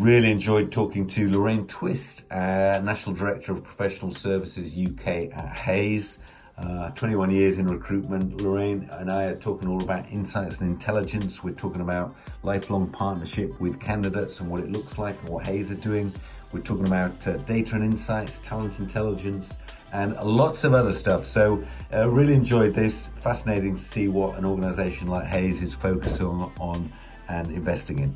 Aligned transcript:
really 0.00 0.30
enjoyed 0.30 0.72
talking 0.72 1.06
to 1.06 1.30
Lorraine 1.30 1.66
Twist, 1.66 2.22
uh, 2.30 2.80
National 2.82 3.14
Director 3.14 3.52
of 3.52 3.62
Professional 3.62 4.14
Services 4.14 4.72
UK 4.74 5.30
at 5.32 5.58
Hays. 5.58 6.18
Uh, 6.56 6.90
21 6.90 7.30
years 7.30 7.56
in 7.58 7.66
recruitment. 7.66 8.38
Lorraine 8.42 8.86
and 8.92 9.10
I 9.10 9.24
are 9.24 9.36
talking 9.36 9.66
all 9.66 9.82
about 9.82 10.10
insights 10.10 10.60
and 10.60 10.70
intelligence. 10.70 11.42
We're 11.42 11.54
talking 11.54 11.80
about 11.80 12.14
lifelong 12.42 12.90
partnership 12.90 13.58
with 13.62 13.80
candidates 13.80 14.40
and 14.40 14.50
what 14.50 14.60
it 14.60 14.70
looks 14.70 14.98
like 14.98 15.18
and 15.20 15.30
what 15.30 15.46
Hays 15.46 15.70
are 15.70 15.76
doing. 15.76 16.12
We're 16.52 16.60
talking 16.60 16.86
about 16.86 17.26
uh, 17.26 17.38
data 17.38 17.76
and 17.76 17.84
insights, 17.84 18.40
talent 18.40 18.78
intelligence, 18.78 19.56
and 19.94 20.14
lots 20.16 20.64
of 20.64 20.74
other 20.74 20.92
stuff. 20.92 21.24
So, 21.24 21.64
uh, 21.94 22.10
really 22.10 22.34
enjoyed 22.34 22.74
this. 22.74 23.08
Fascinating 23.20 23.76
to 23.76 23.82
see 23.82 24.08
what 24.08 24.36
an 24.36 24.44
organisation 24.44 25.06
like 25.06 25.26
Hays 25.26 25.62
is 25.62 25.72
focusing 25.72 26.26
on 26.26 26.92
and 27.28 27.48
investing 27.52 28.00
in. 28.00 28.14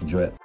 Enjoy 0.00 0.20
it. 0.20 0.41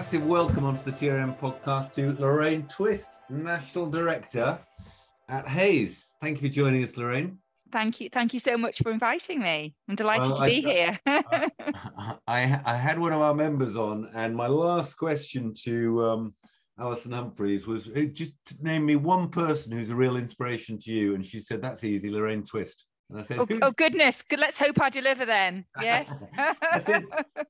Massive 0.00 0.24
welcome 0.24 0.64
onto 0.64 0.82
the 0.82 0.92
TRM 0.92 1.38
podcast 1.38 1.92
to 1.92 2.14
Lorraine 2.14 2.66
Twist, 2.68 3.18
National 3.28 3.84
Director 3.84 4.58
at 5.28 5.46
Hays. 5.46 6.14
Thank 6.22 6.40
you 6.40 6.48
for 6.48 6.54
joining 6.54 6.82
us, 6.82 6.96
Lorraine. 6.96 7.36
Thank 7.70 8.00
you. 8.00 8.08
Thank 8.08 8.32
you 8.32 8.40
so 8.40 8.56
much 8.56 8.80
for 8.82 8.92
inviting 8.92 9.40
me. 9.40 9.74
I'm 9.90 9.96
delighted 9.96 10.28
well, 10.28 10.36
to 10.36 10.44
be 10.46 10.66
I, 10.66 10.70
here. 10.72 10.98
I, 11.06 11.50
I, 12.26 12.60
I, 12.64 12.76
had 12.76 12.98
one 12.98 13.12
of 13.12 13.20
our 13.20 13.34
members 13.34 13.76
on, 13.76 14.10
and 14.14 14.34
my 14.34 14.46
last 14.46 14.94
question 14.94 15.52
to 15.64 16.02
um, 16.06 16.34
Alison 16.78 17.12
Humphreys 17.12 17.66
was 17.66 17.88
just 18.12 18.32
name 18.58 18.86
me 18.86 18.96
one 18.96 19.28
person 19.28 19.70
who's 19.70 19.90
a 19.90 19.94
real 19.94 20.16
inspiration 20.16 20.78
to 20.78 20.90
you. 20.90 21.14
And 21.14 21.26
she 21.26 21.40
said, 21.40 21.60
That's 21.60 21.84
easy, 21.84 22.10
Lorraine 22.10 22.42
Twist. 22.42 22.86
And 23.10 23.20
I 23.20 23.22
said, 23.24 23.38
oh, 23.40 23.46
oh, 23.62 23.72
goodness. 23.76 24.22
Let's 24.36 24.58
hope 24.58 24.80
I 24.80 24.88
deliver 24.88 25.26
then. 25.26 25.64
Yes. 25.82 26.24
I 26.38 26.78
said, 26.78 27.04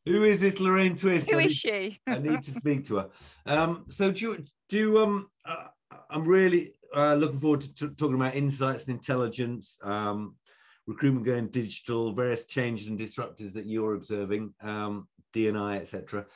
who 0.07 0.25
is 0.25 0.41
this 0.41 0.59
Lorraine 0.59 0.97
Twist? 0.97 1.31
Who 1.31 1.39
is 1.39 1.55
she? 1.55 2.01
I 2.07 2.19
need 2.19 2.43
to 2.43 2.51
speak 2.61 2.87
to 2.87 2.97
her. 2.97 3.11
Um, 3.45 3.85
so 3.89 4.11
do 4.11 4.21
you, 4.21 4.45
do 4.69 4.79
you, 4.79 4.99
um, 4.99 5.29
uh, 5.45 5.67
I'm 6.09 6.25
really 6.25 6.73
uh, 6.95 7.15
looking 7.15 7.39
forward 7.39 7.61
to 7.63 7.75
t- 7.75 7.95
talking 7.97 8.15
about 8.15 8.35
insights 8.35 8.87
and 8.87 8.95
intelligence, 8.95 9.79
um, 9.83 10.37
recruitment 10.87 11.27
going 11.27 11.49
digital, 11.49 12.13
various 12.13 12.47
changes 12.47 12.89
and 12.89 12.99
disruptors 12.99 13.53
that 13.53 13.67
you're 13.67 13.95
observing, 13.95 14.55
um, 14.63 15.09
DNI, 15.35 15.81
etc. 15.81 16.27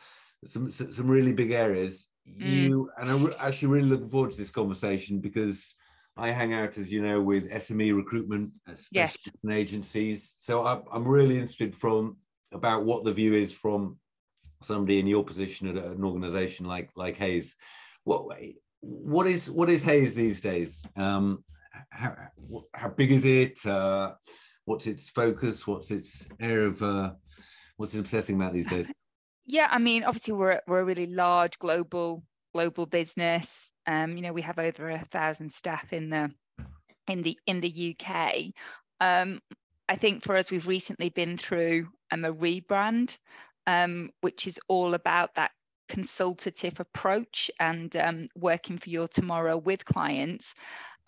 Some 0.46 0.70
some 0.70 1.08
really 1.08 1.32
big 1.32 1.52
areas. 1.52 2.08
Mm. 2.28 2.46
You 2.46 2.90
and 2.98 3.10
I'm 3.10 3.32
actually 3.40 3.68
really 3.68 3.88
looking 3.88 4.10
forward 4.10 4.32
to 4.32 4.36
this 4.36 4.50
conversation 4.50 5.18
because 5.20 5.74
I 6.16 6.30
hang 6.30 6.52
out, 6.52 6.78
as 6.78 6.92
you 6.92 7.02
know, 7.02 7.20
with 7.20 7.50
SME 7.50 7.94
recruitment 7.94 8.50
specialists 8.68 9.26
yes. 9.26 9.42
and 9.42 9.52
agencies. 9.52 10.36
So 10.38 10.64
I'm, 10.64 10.82
I'm 10.92 11.06
really 11.06 11.34
interested 11.34 11.74
from 11.74 12.16
about 12.52 12.84
what 12.84 13.04
the 13.04 13.12
view 13.12 13.34
is 13.34 13.52
from 13.52 13.98
somebody 14.62 14.98
in 14.98 15.06
your 15.06 15.24
position 15.24 15.68
at 15.68 15.76
an 15.76 16.04
organization 16.04 16.66
like 16.66 16.90
like 16.94 17.16
Hays. 17.16 17.56
What 18.04 18.26
what 18.80 19.26
is 19.26 19.50
what 19.50 19.68
is 19.68 19.82
Hays 19.82 20.14
these 20.14 20.40
days? 20.40 20.84
Um, 20.96 21.44
how, 21.90 22.14
how 22.72 22.88
big 22.88 23.10
is 23.10 23.24
it? 23.24 23.64
Uh, 23.66 24.12
what's 24.64 24.86
its 24.86 25.10
focus? 25.10 25.66
What's 25.66 25.90
its 25.90 26.28
area 26.40 26.68
of 26.68 26.82
uh, 26.82 27.12
what's 27.76 27.94
it 27.94 28.00
obsessing 28.00 28.36
about 28.36 28.52
these 28.52 28.70
days? 28.70 28.92
Yeah, 29.46 29.68
I 29.70 29.76
mean, 29.76 30.04
obviously 30.04 30.32
we're 30.32 30.62
we're 30.66 30.80
a 30.80 30.84
really 30.86 31.04
large 31.04 31.58
global 31.58 32.22
global 32.54 32.86
business. 32.86 33.73
Um, 33.86 34.16
you 34.16 34.22
know, 34.22 34.32
we 34.32 34.42
have 34.42 34.58
over 34.58 34.90
a 34.90 35.04
thousand 35.10 35.52
staff 35.52 35.92
in 35.92 36.10
the 36.10 36.30
in 37.08 37.22
the 37.22 37.38
in 37.46 37.60
the 37.60 37.96
UK. 37.98 38.46
Um, 39.00 39.40
I 39.88 39.96
think 39.96 40.22
for 40.24 40.36
us, 40.36 40.50
we've 40.50 40.66
recently 40.66 41.10
been 41.10 41.36
through 41.36 41.88
um, 42.10 42.24
a 42.24 42.32
rebrand, 42.32 43.18
um, 43.66 44.10
which 44.22 44.46
is 44.46 44.58
all 44.68 44.94
about 44.94 45.34
that 45.34 45.50
consultative 45.88 46.80
approach 46.80 47.50
and 47.60 47.94
um, 47.96 48.28
working 48.34 48.78
for 48.78 48.88
your 48.88 49.08
tomorrow 49.08 49.58
with 49.58 49.84
clients. 49.84 50.54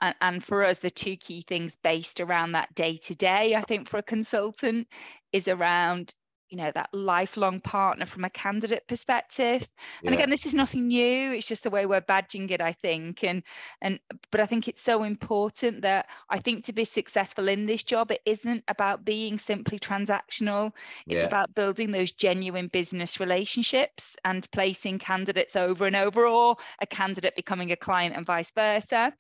And, 0.03 0.15
and, 0.21 0.45
for 0.45 0.63
us, 0.63 0.79
the 0.79 0.91
two 0.91 1.17
key 1.17 1.41
things 1.41 1.75
based 1.83 2.21
around 2.21 2.53
that 2.53 2.75
day 2.75 2.99
to 2.99 3.15
day, 3.15 3.55
I 3.55 3.63
think, 3.63 3.89
for 3.89 3.97
a 3.97 4.03
consultant 4.03 4.89
is 5.33 5.49
around 5.49 6.13
you 6.51 6.57
know 6.57 6.71
that 6.75 6.89
lifelong 6.93 7.61
partner 7.61 8.07
from 8.07 8.25
a 8.25 8.31
candidate 8.31 8.87
perspective 8.87 9.69
yeah. 10.03 10.11
and 10.11 10.15
again 10.15 10.31
this 10.31 10.47
is 10.47 10.55
nothing 10.55 10.87
new 10.87 11.33
it's 11.33 11.49
just 11.49 11.65
the 11.65 11.71
way 11.71 11.87
we're 11.87 12.01
badging 12.01 12.51
it 12.51 12.61
i 12.61 12.73
think 12.73 13.25
and 13.25 13.43
and 13.83 13.99
but 14.31 14.41
i 14.41 14.47
think 14.47 14.69
it's 14.69 14.83
so 14.83 15.03
important 15.03 15.83
that 15.83 16.07
i 16.31 16.39
think 16.39 16.65
to 16.65 16.73
be 16.73 16.85
successful 16.85 17.49
in 17.49 17.67
this 17.67 17.83
job 17.83 18.11
it 18.11 18.21
isn't 18.25 18.63
about 18.69 19.05
being 19.05 19.39
simply 19.39 19.79
transactional 19.79 20.73
it's 21.07 21.23
yeah. 21.23 21.27
about 21.27 21.55
building 21.55 21.91
those 21.91 22.13
genuine 22.13 22.69
business 22.69 23.19
relationships 23.19 24.17
and 24.25 24.49
placing 24.53 24.99
candidates 24.99 25.57
over 25.57 25.87
and 25.87 25.97
over 25.97 26.27
or 26.27 26.57
a 26.81 26.87
candidate 26.87 27.35
becoming 27.35 27.73
a 27.73 27.77
client 27.77 28.15
and 28.17 28.25
vice 28.25 28.53
versa 28.53 29.13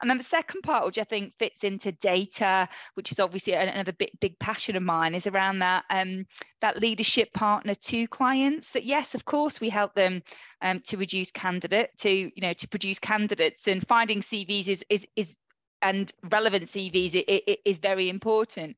and 0.00 0.10
then 0.10 0.18
the 0.18 0.24
second 0.24 0.60
part 0.62 0.84
which 0.84 0.98
i 0.98 1.04
think 1.04 1.32
fits 1.38 1.64
into 1.64 1.92
data 1.92 2.68
which 2.94 3.10
is 3.10 3.20
obviously 3.20 3.54
another 3.54 3.92
big 3.92 4.10
big 4.20 4.38
passion 4.38 4.76
of 4.76 4.82
mine 4.82 5.14
is 5.14 5.26
around 5.26 5.60
that 5.60 5.84
um 5.88 6.26
that 6.60 6.73
leadership 6.76 7.32
partner 7.32 7.74
to 7.74 8.06
clients 8.08 8.70
that 8.70 8.84
yes 8.84 9.14
of 9.14 9.24
course 9.24 9.60
we 9.60 9.68
help 9.68 9.94
them 9.94 10.22
um, 10.62 10.80
to 10.80 10.96
reduce 10.96 11.30
candidate 11.30 11.90
to 11.98 12.10
you 12.10 12.40
know 12.40 12.52
to 12.52 12.68
produce 12.68 12.98
candidates 12.98 13.68
and 13.68 13.86
finding 13.86 14.20
cvs 14.20 14.68
is 14.68 14.84
is, 14.88 15.06
is 15.16 15.36
and 15.82 16.12
relevant 16.30 16.64
cvs 16.64 17.14
it, 17.14 17.28
it 17.28 17.60
is 17.64 17.78
very 17.78 18.08
important. 18.08 18.76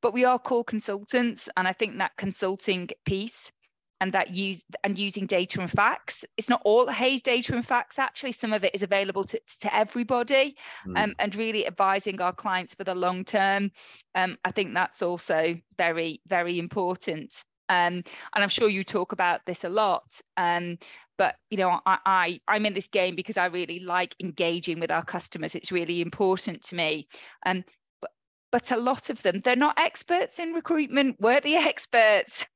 But 0.00 0.14
we 0.14 0.24
are 0.24 0.38
called 0.38 0.66
consultants 0.66 1.48
and 1.56 1.66
i 1.66 1.72
think 1.72 1.98
that 1.98 2.16
consulting 2.16 2.88
piece 3.04 3.52
and 4.00 4.12
that 4.12 4.34
use 4.34 4.64
and 4.84 4.98
using 4.98 5.26
data 5.26 5.60
and 5.60 5.70
facts. 5.70 6.24
It's 6.36 6.48
not 6.48 6.62
all 6.64 6.86
Hays 6.86 7.22
data 7.22 7.54
and 7.54 7.66
facts. 7.66 7.98
Actually, 7.98 8.32
some 8.32 8.52
of 8.52 8.64
it 8.64 8.74
is 8.74 8.82
available 8.82 9.24
to, 9.24 9.40
to 9.60 9.74
everybody, 9.74 10.56
mm. 10.86 10.98
um, 10.98 11.14
and 11.18 11.34
really 11.34 11.66
advising 11.66 12.20
our 12.20 12.32
clients 12.32 12.74
for 12.74 12.84
the 12.84 12.94
long 12.94 13.24
term. 13.24 13.70
Um, 14.14 14.38
I 14.44 14.50
think 14.50 14.74
that's 14.74 15.02
also 15.02 15.56
very 15.76 16.20
very 16.26 16.58
important. 16.58 17.44
Um, 17.70 18.02
and 18.34 18.42
I'm 18.42 18.48
sure 18.48 18.68
you 18.68 18.82
talk 18.82 19.12
about 19.12 19.44
this 19.44 19.64
a 19.64 19.68
lot. 19.68 20.20
Um, 20.36 20.78
but 21.18 21.36
you 21.50 21.58
know, 21.58 21.80
I, 21.84 21.98
I 22.06 22.40
I'm 22.48 22.66
in 22.66 22.74
this 22.74 22.88
game 22.88 23.16
because 23.16 23.36
I 23.36 23.46
really 23.46 23.80
like 23.80 24.14
engaging 24.20 24.80
with 24.80 24.90
our 24.90 25.04
customers. 25.04 25.54
It's 25.54 25.72
really 25.72 26.00
important 26.00 26.62
to 26.64 26.76
me. 26.76 27.08
Um, 27.44 27.64
but 28.00 28.12
but 28.52 28.70
a 28.70 28.76
lot 28.76 29.10
of 29.10 29.20
them, 29.22 29.40
they're 29.40 29.56
not 29.56 29.78
experts 29.78 30.38
in 30.38 30.52
recruitment. 30.52 31.16
We're 31.20 31.40
the 31.40 31.56
experts 31.56 32.46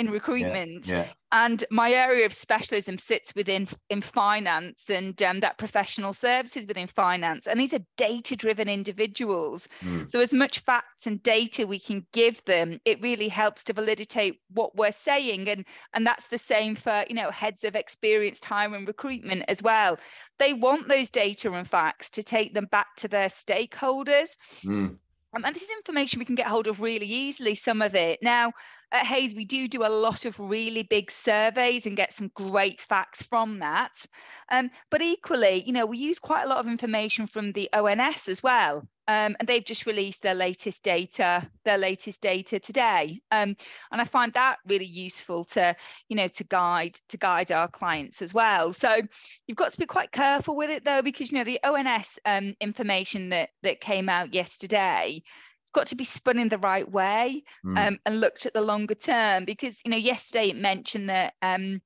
in 0.00 0.10
recruitment 0.10 0.88
yeah, 0.88 0.94
yeah. 0.94 1.06
and 1.30 1.62
my 1.70 1.92
area 1.92 2.24
of 2.24 2.32
specialism 2.32 2.96
sits 2.98 3.34
within 3.34 3.68
in 3.90 4.00
finance 4.00 4.88
and 4.88 5.22
um, 5.22 5.40
that 5.40 5.58
professional 5.58 6.14
services 6.14 6.66
within 6.66 6.86
finance 6.86 7.46
and 7.46 7.60
these 7.60 7.74
are 7.74 7.84
data 7.98 8.34
driven 8.34 8.66
individuals 8.66 9.68
mm. 9.84 10.10
so 10.10 10.18
as 10.20 10.32
much 10.32 10.60
facts 10.60 11.06
and 11.06 11.22
data 11.22 11.66
we 11.66 11.78
can 11.78 12.04
give 12.14 12.42
them 12.46 12.80
it 12.86 13.02
really 13.02 13.28
helps 13.28 13.62
to 13.62 13.74
validate 13.74 14.40
what 14.54 14.74
we're 14.74 14.90
saying 14.90 15.46
and 15.50 15.66
and 15.92 16.06
that's 16.06 16.26
the 16.28 16.38
same 16.38 16.74
for 16.74 17.04
you 17.06 17.14
know 17.14 17.30
heads 17.30 17.62
of 17.62 17.76
experienced 17.76 18.44
hiring 18.44 18.86
recruitment 18.86 19.44
as 19.48 19.62
well 19.62 19.98
they 20.38 20.54
want 20.54 20.88
those 20.88 21.10
data 21.10 21.52
and 21.52 21.68
facts 21.68 22.08
to 22.08 22.22
take 22.22 22.54
them 22.54 22.66
back 22.70 22.86
to 22.96 23.06
their 23.06 23.28
stakeholders 23.28 24.30
mm. 24.64 24.96
Um, 25.34 25.44
and 25.44 25.54
this 25.54 25.62
is 25.62 25.70
information 25.70 26.18
we 26.18 26.24
can 26.24 26.34
get 26.34 26.46
hold 26.46 26.66
of 26.66 26.80
really 26.80 27.06
easily, 27.06 27.54
some 27.54 27.82
of 27.82 27.94
it. 27.94 28.18
Now, 28.22 28.52
at 28.92 29.06
Hays, 29.06 29.34
we 29.34 29.44
do 29.44 29.68
do 29.68 29.84
a 29.84 29.88
lot 29.88 30.24
of 30.24 30.38
really 30.40 30.82
big 30.82 31.10
surveys 31.10 31.86
and 31.86 31.96
get 31.96 32.12
some 32.12 32.30
great 32.34 32.80
facts 32.80 33.22
from 33.22 33.60
that. 33.60 34.04
Um, 34.50 34.70
but 34.90 35.00
equally, 35.00 35.62
you 35.64 35.72
know, 35.72 35.86
we 35.86 35.98
use 35.98 36.18
quite 36.18 36.44
a 36.44 36.48
lot 36.48 36.58
of 36.58 36.66
information 36.66 37.26
from 37.26 37.52
the 37.52 37.68
ONS 37.72 38.28
as 38.28 38.42
well. 38.42 38.88
Um, 39.08 39.34
and 39.40 39.48
they've 39.48 39.64
just 39.64 39.86
released 39.86 40.22
their 40.22 40.34
latest 40.34 40.84
data, 40.84 41.48
their 41.64 41.78
latest 41.78 42.20
data 42.20 42.60
today. 42.60 43.20
Um, 43.32 43.56
and 43.90 44.00
I 44.00 44.04
find 44.04 44.32
that 44.34 44.58
really 44.66 44.84
useful 44.84 45.44
to, 45.46 45.74
you 46.08 46.16
know, 46.16 46.28
to 46.28 46.44
guide 46.44 46.96
to 47.08 47.16
guide 47.16 47.50
our 47.50 47.66
clients 47.66 48.22
as 48.22 48.32
well. 48.32 48.72
So 48.72 49.00
you've 49.46 49.56
got 49.56 49.72
to 49.72 49.78
be 49.80 49.86
quite 49.86 50.12
careful 50.12 50.54
with 50.54 50.70
it 50.70 50.84
though, 50.84 51.02
because 51.02 51.32
you 51.32 51.38
know 51.38 51.44
the 51.44 51.58
ONS 51.64 52.20
um, 52.24 52.54
information 52.60 53.30
that 53.30 53.50
that 53.62 53.80
came 53.80 54.08
out 54.08 54.32
yesterday 54.32 55.22
got 55.72 55.86
to 55.88 55.96
be 55.96 56.04
spun 56.04 56.38
in 56.38 56.48
the 56.48 56.58
right 56.58 56.90
way 56.90 57.42
mm. 57.64 57.78
um, 57.78 57.98
and 58.06 58.20
looked 58.20 58.46
at 58.46 58.54
the 58.54 58.60
longer 58.60 58.94
term 58.94 59.44
because 59.44 59.80
you 59.84 59.90
know 59.90 59.96
yesterday 59.96 60.48
it 60.48 60.56
mentioned 60.56 61.08
that 61.08 61.34
um, 61.42 61.80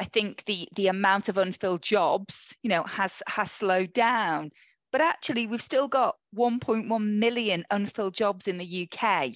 I 0.00 0.04
think 0.04 0.44
the 0.44 0.68
the 0.74 0.88
amount 0.88 1.28
of 1.28 1.38
unfilled 1.38 1.82
jobs 1.82 2.56
you 2.62 2.70
know 2.70 2.82
has 2.84 3.22
has 3.26 3.50
slowed 3.50 3.92
down. 3.92 4.50
But 4.92 5.00
actually 5.00 5.48
we've 5.48 5.60
still 5.60 5.88
got 5.88 6.14
1.1 6.36 7.18
million 7.18 7.64
unfilled 7.70 8.14
jobs 8.14 8.46
in 8.46 8.58
the 8.58 8.88
UK 8.88 9.32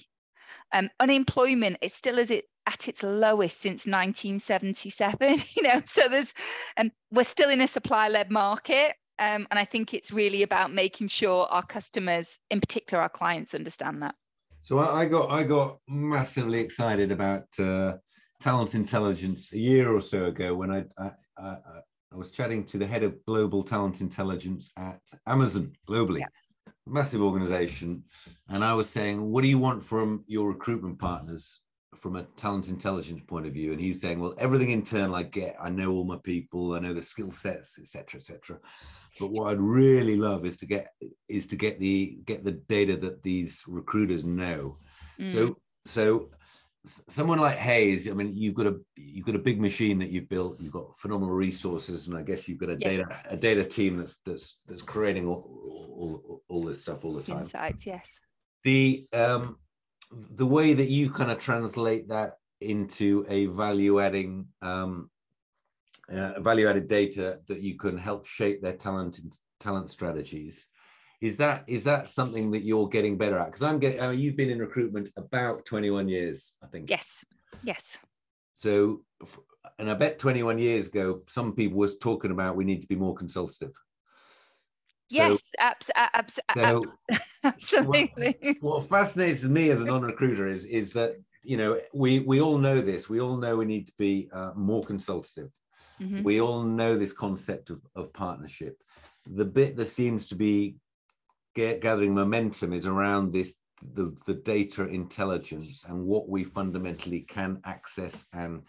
um, 0.71 0.89
unemployment 0.99 1.77
is 1.81 1.93
still 1.93 2.19
as 2.19 2.31
it 2.31 2.45
at 2.65 2.87
its 2.87 3.01
lowest 3.01 3.59
since 3.59 3.85
1977 3.85 5.41
you 5.55 5.63
know 5.63 5.81
so 5.85 6.07
there's 6.07 6.33
and 6.77 6.91
we're 7.11 7.23
still 7.23 7.49
in 7.49 7.61
a 7.61 7.67
supply 7.67 8.09
led 8.09 8.29
market 8.29 8.95
um, 9.19 9.47
and 9.51 9.59
i 9.59 9.65
think 9.65 9.93
it's 9.93 10.11
really 10.11 10.43
about 10.43 10.73
making 10.73 11.07
sure 11.07 11.45
our 11.47 11.63
customers 11.63 12.37
in 12.49 12.59
particular 12.59 13.01
our 13.01 13.09
clients 13.09 13.53
understand 13.53 14.01
that. 14.01 14.15
So 14.61 14.79
i, 14.79 15.01
I 15.01 15.05
got 15.07 15.29
i 15.29 15.43
got 15.43 15.79
massively 15.87 16.59
excited 16.59 17.11
about 17.11 17.45
uh, 17.59 17.97
talent 18.39 18.75
intelligence 18.75 19.53
a 19.53 19.57
year 19.57 19.89
or 19.89 20.01
so 20.01 20.25
ago 20.25 20.55
when 20.55 20.71
I, 20.71 20.85
I, 20.97 21.11
I, 21.37 21.57
I 22.11 22.15
was 22.15 22.31
chatting 22.31 22.63
to 22.65 22.77
the 22.77 22.87
head 22.87 23.03
of 23.03 23.23
global 23.25 23.63
talent 23.63 24.01
intelligence 24.01 24.71
at 24.77 25.01
amazon 25.27 25.73
globally. 25.87 26.19
Yeah. 26.19 26.27
Massive 26.87 27.21
organization. 27.21 28.03
And 28.49 28.63
i 28.63 28.73
was 28.73 28.89
saying 28.89 29.21
what 29.21 29.41
do 29.43 29.47
you 29.47 29.59
want 29.59 29.83
from 29.83 30.23
your 30.27 30.47
recruitment 30.49 30.97
partners 30.99 31.61
from 31.95 32.15
a 32.15 32.23
talent 32.35 32.69
intelligence 32.69 33.21
point 33.23 33.47
of 33.47 33.53
view 33.53 33.71
and 33.71 33.81
he 33.81 33.89
was 33.89 33.99
saying 33.99 34.19
well 34.19 34.33
everything 34.37 34.71
internal 34.71 35.15
i 35.15 35.23
get 35.23 35.55
i 35.59 35.69
know 35.69 35.91
all 35.91 36.03
my 36.03 36.17
people 36.23 36.73
i 36.73 36.79
know 36.79 36.93
the 36.93 37.01
skill 37.01 37.31
sets 37.31 37.79
etc 37.79 38.19
etc 38.19 38.59
but 39.19 39.31
what 39.31 39.49
i'd 39.49 39.59
really 39.59 40.15
love 40.15 40.45
is 40.45 40.55
to 40.55 40.65
get 40.65 40.93
is 41.27 41.47
to 41.47 41.55
get 41.55 41.79
the 41.79 42.19
get 42.25 42.43
the 42.43 42.51
data 42.51 42.95
that 42.95 43.23
these 43.23 43.63
recruiters 43.67 44.23
know 44.23 44.77
mm. 45.19 45.31
so 45.31 45.57
so 45.85 46.29
someone 46.85 47.39
like 47.39 47.57
hays 47.57 48.07
I 48.07 48.13
mean, 48.13 48.33
you've 48.33 48.55
got 48.55 48.67
a 48.67 48.79
you've 48.95 49.25
got 49.25 49.35
a 49.35 49.39
big 49.39 49.59
machine 49.59 49.99
that 49.99 50.09
you've 50.09 50.29
built. 50.29 50.59
You've 50.59 50.73
got 50.73 50.97
phenomenal 50.97 51.35
resources, 51.35 52.07
and 52.07 52.17
I 52.17 52.21
guess 52.21 52.47
you've 52.47 52.57
got 52.57 52.69
a 52.69 52.77
yes. 52.79 52.97
data 52.97 53.21
a 53.29 53.37
data 53.37 53.63
team 53.63 53.97
that's 53.97 54.17
that's 54.25 54.59
that's 54.65 54.81
creating 54.81 55.27
all, 55.27 55.43
all, 55.97 56.41
all 56.47 56.63
this 56.63 56.81
stuff 56.81 57.03
all 57.03 57.13
the 57.13 57.23
time. 57.23 57.39
Insights, 57.39 57.85
yes. 57.85 58.09
The 58.63 59.07
um, 59.13 59.57
the 60.11 60.45
way 60.45 60.73
that 60.73 60.89
you 60.89 61.09
kind 61.09 61.31
of 61.31 61.39
translate 61.39 62.07
that 62.09 62.33
into 62.61 63.25
a 63.29 63.45
value 63.47 63.99
adding 63.99 64.47
um, 64.61 65.09
uh, 66.11 66.39
value 66.39 66.67
added 66.67 66.87
data 66.87 67.39
that 67.47 67.61
you 67.61 67.77
can 67.77 67.97
help 67.97 68.25
shape 68.25 68.61
their 68.61 68.75
talent 68.75 69.19
and 69.19 69.37
talent 69.59 69.89
strategies 69.89 70.67
is 71.21 71.37
that 71.37 71.63
is 71.67 71.83
that 71.83 72.07
something 72.07 72.51
that 72.51 72.63
you're 72.63 72.87
getting 72.87 73.17
better 73.17 73.37
at? 73.37 73.47
Because 73.47 73.63
i'm 73.63 73.79
getting 73.79 74.01
I 74.01 74.09
mean, 74.09 74.19
you've 74.19 74.37
been 74.37 74.49
in 74.49 74.59
recruitment 74.59 75.09
about 75.17 75.65
21 75.65 76.07
years 76.07 76.55
i 76.63 76.67
think. 76.67 76.89
Yes. 76.89 77.25
Yes. 77.63 77.99
So 78.57 79.03
and 79.77 79.89
i 79.89 79.93
bet 79.93 80.19
21 80.19 80.59
years 80.59 80.87
ago 80.87 81.21
some 81.27 81.53
people 81.53 81.77
was 81.77 81.97
talking 81.97 82.31
about 82.31 82.55
we 82.55 82.63
need 82.63 82.81
to 82.81 82.87
be 82.87 82.95
more 82.95 83.13
consultative 83.13 83.73
yes 85.09 85.39
so, 85.43 85.51
abs- 85.59 85.91
abs- 85.95 86.39
so 86.53 86.81
absolutely. 87.43 88.37
what, 88.59 88.79
what 88.79 88.89
fascinates 88.89 89.43
me 89.43 89.69
as 89.71 89.81
a 89.81 89.85
non-recruiter 89.85 90.47
is 90.47 90.65
is 90.65 90.93
that 90.93 91.15
you 91.43 91.57
know 91.57 91.79
we 91.93 92.19
we 92.19 92.41
all 92.41 92.57
know 92.57 92.81
this. 92.81 93.09
We 93.09 93.21
all 93.21 93.37
know 93.37 93.57
we 93.57 93.65
need 93.65 93.87
to 93.87 93.93
be 93.97 94.29
uh, 94.33 94.51
more 94.55 94.83
consultative. 94.83 95.51
Mm-hmm. 96.01 96.23
we 96.23 96.39
all 96.39 96.63
know 96.63 96.95
this 96.95 97.11
concept 97.11 97.69
of, 97.69 97.81
of 97.93 98.13
partnership. 98.13 98.77
The 99.27 99.43
bit 99.43 99.75
that 99.75 99.87
seems 99.87 100.27
to 100.27 100.35
be 100.35 100.77
get, 101.55 101.81
gathering 101.81 102.15
momentum 102.15 102.71
is 102.71 102.85
around 102.85 103.33
this 103.33 103.55
the, 103.93 104.15
the 104.25 104.35
data 104.35 104.87
intelligence 104.87 105.85
and 105.87 106.05
what 106.05 106.29
we 106.29 106.43
fundamentally 106.43 107.21
can 107.21 107.59
access 107.65 108.25
and 108.33 108.63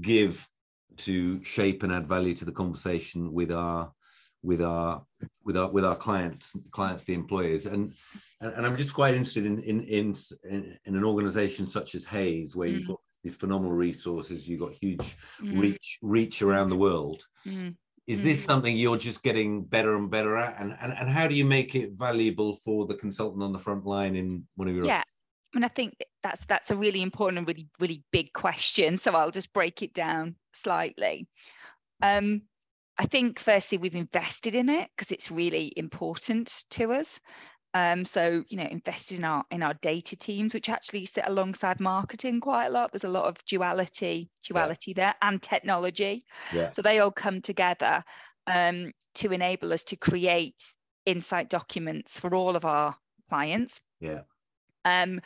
give 0.00 0.48
to 0.96 1.42
shape 1.44 1.82
and 1.82 1.92
add 1.92 2.08
value 2.08 2.34
to 2.34 2.44
the 2.44 2.52
conversation 2.52 3.32
with 3.32 3.52
our 3.52 3.92
with 4.42 4.62
our 4.62 5.02
with 5.44 5.56
our 5.56 5.70
with 5.70 5.84
our 5.84 5.96
clients 5.96 6.54
clients 6.70 7.04
the 7.04 7.14
employers 7.14 7.66
and 7.66 7.94
and 8.40 8.66
i'm 8.66 8.76
just 8.76 8.94
quite 8.94 9.14
interested 9.14 9.46
in 9.46 9.58
in 9.60 9.82
in, 9.84 10.14
in 10.84 10.96
an 10.96 11.04
organization 11.04 11.66
such 11.66 11.94
as 11.94 12.04
Hays 12.04 12.54
where 12.54 12.68
mm. 12.68 12.74
you've 12.74 12.88
got 12.88 13.00
these 13.24 13.34
phenomenal 13.34 13.72
resources 13.72 14.48
you've 14.48 14.60
got 14.60 14.72
huge 14.72 15.16
mm. 15.40 15.60
reach 15.60 15.98
reach 16.02 16.42
around 16.42 16.68
the 16.68 16.76
world 16.76 17.24
mm 17.46 17.74
is 18.06 18.22
this 18.22 18.40
mm. 18.40 18.46
something 18.46 18.76
you're 18.76 18.96
just 18.96 19.24
getting 19.24 19.64
better 19.64 19.96
and 19.96 20.12
better 20.12 20.36
at 20.36 20.60
and, 20.60 20.76
and 20.80 20.92
and 20.92 21.10
how 21.10 21.26
do 21.26 21.34
you 21.34 21.44
make 21.44 21.74
it 21.74 21.90
valuable 21.94 22.54
for 22.54 22.86
the 22.86 22.94
consultant 22.94 23.42
on 23.42 23.52
the 23.52 23.58
front 23.58 23.84
line 23.84 24.14
in 24.14 24.44
one 24.54 24.68
of 24.68 24.76
your 24.76 24.84
yeah 24.84 25.02
I 25.54 25.58
mean, 25.58 25.64
I 25.64 25.68
think 25.68 25.94
that's 26.22 26.44
that's 26.44 26.70
a 26.70 26.76
really 26.76 27.00
important 27.00 27.38
and 27.38 27.48
really 27.48 27.66
really 27.80 28.02
big 28.12 28.32
question. 28.34 28.98
So 28.98 29.12
I'll 29.12 29.30
just 29.30 29.54
break 29.54 29.82
it 29.82 29.94
down 29.94 30.34
slightly. 30.52 31.28
Um, 32.02 32.42
I 32.98 33.06
think 33.06 33.38
firstly 33.38 33.78
we've 33.78 33.94
invested 33.94 34.54
in 34.54 34.68
it 34.68 34.88
because 34.96 35.12
it's 35.12 35.30
really 35.30 35.72
important 35.76 36.64
to 36.70 36.92
us. 36.92 37.20
Um, 37.74 38.06
so 38.06 38.42
you 38.48 38.56
know, 38.56 38.64
invested 38.64 39.18
in 39.18 39.24
our 39.24 39.44
in 39.50 39.62
our 39.62 39.74
data 39.74 40.16
teams, 40.16 40.54
which 40.54 40.70
actually 40.70 41.04
sit 41.04 41.24
alongside 41.26 41.78
marketing 41.78 42.40
quite 42.40 42.66
a 42.66 42.70
lot. 42.70 42.90
There's 42.90 43.04
a 43.04 43.08
lot 43.08 43.26
of 43.26 43.44
duality, 43.44 44.30
duality 44.42 44.92
yeah. 44.92 44.94
there, 44.94 45.14
and 45.20 45.42
technology. 45.42 46.24
Yeah. 46.54 46.70
So 46.70 46.80
they 46.80 47.00
all 47.00 47.10
come 47.10 47.42
together 47.42 48.02
um, 48.46 48.92
to 49.16 49.32
enable 49.32 49.74
us 49.74 49.84
to 49.84 49.96
create 49.96 50.56
insight 51.04 51.50
documents 51.50 52.18
for 52.18 52.34
all 52.34 52.56
of 52.56 52.64
our 52.64 52.96
clients. 53.28 53.78
Yeah. 54.00 54.22
Um, 54.86 55.20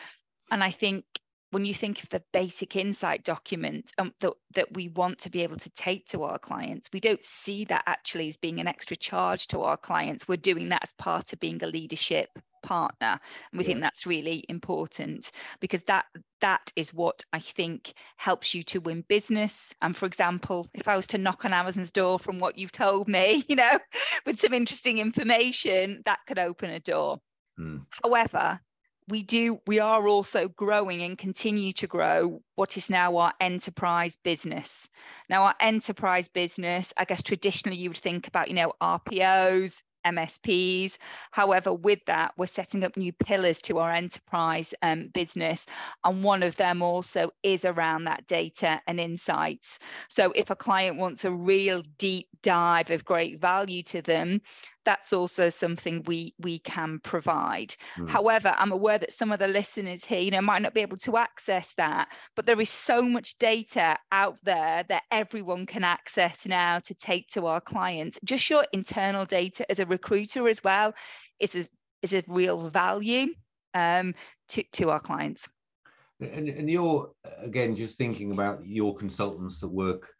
and 0.50 0.64
I 0.64 0.70
think 0.72 1.05
when 1.50 1.64
you 1.64 1.75
think 1.75 2.02
of 2.02 2.08
the 2.11 2.23
basic 2.32 2.76
insight 2.76 3.25
document 3.25 3.93
um, 3.99 4.12
that, 4.20 4.32
that 4.55 4.75
we 4.75 4.88
want 4.88 5.19
to 5.20 5.31
be 5.31 5.43
able 5.43 5.56
to 5.58 5.70
take 5.70 6.06
to 6.06 6.23
our 6.23 6.38
clients, 6.38 6.88
we 6.93 7.00
don't 7.00 7.25
see 7.25 7.64
that 7.67 7.82
actually 7.87 8.29
as 8.29 8.37
being 8.37 8.61
an 8.61 8.69
extra 8.69 8.97
charge 8.97 9.49
to 9.49 9.62
our 9.62 9.76
clients. 9.76 10.29
We're 10.29 10.37
doing 10.37 10.69
that 10.70 10.82
as 10.82 10.93
part 10.93 11.32
of 11.32 11.41
being 11.41 11.62
a 11.62 11.67
leadership 11.67 12.29
partner 12.62 13.19
and 13.52 13.58
we 13.58 13.64
yeah. 13.64 13.69
think 13.69 13.81
that's 13.81 14.06
really 14.06 14.44
important 14.49 15.31
because 15.61 15.82
that 15.85 16.05
that 16.43 16.73
is 16.76 16.93
what 16.93 17.25
i 17.32 17.38
think 17.38 17.94
helps 18.17 18.55
you 18.55 18.62
to 18.62 18.81
win 18.81 19.03
business 19.08 19.75
and 19.81 19.96
for 19.96 20.05
example 20.05 20.69
if 20.75 20.87
i 20.87 20.94
was 20.94 21.06
to 21.06 21.17
knock 21.19 21.44
on 21.46 21.55
amazon's 21.55 21.91
door 21.91 22.19
from 22.19 22.38
what 22.38 22.58
you've 22.58 22.70
told 22.70 23.08
me 23.08 23.43
you 23.49 23.56
know 23.56 23.79
with 24.26 24.41
some 24.41 24.53
interesting 24.53 24.99
information 24.99 26.03
that 26.05 26.19
could 26.26 26.38
open 26.38 26.69
a 26.69 26.81
door 26.81 27.19
mm. 27.58 27.81
however 28.03 28.61
we 29.10 29.22
do 29.22 29.60
we 29.66 29.78
are 29.80 30.06
also 30.06 30.48
growing 30.48 31.02
and 31.02 31.18
continue 31.18 31.72
to 31.72 31.86
grow 31.86 32.40
what 32.54 32.76
is 32.76 32.88
now 32.88 33.16
our 33.16 33.32
enterprise 33.40 34.16
business 34.16 34.88
now 35.28 35.44
our 35.44 35.54
enterprise 35.60 36.28
business 36.28 36.92
i 36.96 37.04
guess 37.04 37.22
traditionally 37.22 37.76
you 37.76 37.90
would 37.90 37.98
think 37.98 38.28
about 38.28 38.48
you 38.48 38.54
know 38.54 38.72
rpos 38.80 39.82
MSPs. 40.04 40.96
However, 41.30 41.72
with 41.72 42.00
that, 42.06 42.32
we're 42.36 42.46
setting 42.46 42.84
up 42.84 42.96
new 42.96 43.12
pillars 43.12 43.60
to 43.62 43.78
our 43.78 43.92
enterprise 43.92 44.74
um, 44.82 45.08
business. 45.08 45.66
And 46.04 46.22
one 46.24 46.42
of 46.42 46.56
them 46.56 46.82
also 46.82 47.30
is 47.42 47.64
around 47.64 48.04
that 48.04 48.26
data 48.26 48.80
and 48.86 48.98
insights. 48.98 49.78
So 50.08 50.32
if 50.34 50.50
a 50.50 50.56
client 50.56 50.96
wants 50.96 51.24
a 51.24 51.32
real 51.32 51.82
deep 51.98 52.28
dive 52.42 52.90
of 52.90 53.04
great 53.04 53.40
value 53.40 53.82
to 53.84 54.02
them, 54.02 54.40
that's 54.85 55.12
also 55.12 55.49
something 55.49 56.03
we 56.06 56.34
we 56.39 56.58
can 56.58 57.01
provide. 57.01 57.75
Mm. 57.96 58.08
However, 58.08 58.55
I'm 58.56 58.72
aware 58.72 58.99
that 58.99 59.13
some 59.13 59.32
of 59.32 59.39
the 59.39 59.49
listeners 59.49 60.05
here, 60.05 60.20
you 60.20 60.31
know, 60.31 60.41
might 60.41 60.63
not 60.63 60.75
be 60.75 60.81
able 60.81 60.96
to 60.99 61.17
access 61.17 61.72
that, 61.77 62.13
but 62.37 62.46
there 62.46 62.60
is 62.60 62.70
so 62.70 63.03
much 63.03 63.39
data 63.39 63.96
out 64.13 64.39
there 64.43 64.84
that 64.89 65.03
everyone 65.10 65.67
can 65.67 65.84
access 65.84 66.46
now 66.46 66.79
to 66.81 66.94
take 66.94 67.29
to 67.29 67.46
our 67.46 67.60
clients. 67.60 68.19
Just 68.25 68.49
your 68.49 68.65
internal 68.72 69.25
data 69.25 69.69
as 69.70 69.79
a 69.79 69.87
recruiter 69.87 70.49
as 70.49 70.63
well 70.65 70.94
is 71.39 71.55
a 71.55 71.67
is 72.03 72.15
a 72.15 72.22
real 72.29 72.69
value 72.69 73.29
um, 73.75 74.15
to 74.49 74.63
to 74.72 74.91
our 74.91 75.01
clients. 75.01 75.49
And, 76.20 76.51
and 76.51 76.69
you're 76.70 77.10
again 77.39 77.75
just 77.75 77.96
thinking 77.96 78.32
about 78.32 78.67
your 78.67 78.94
consultants 78.94 79.60
that 79.60 79.69
work 79.69 80.13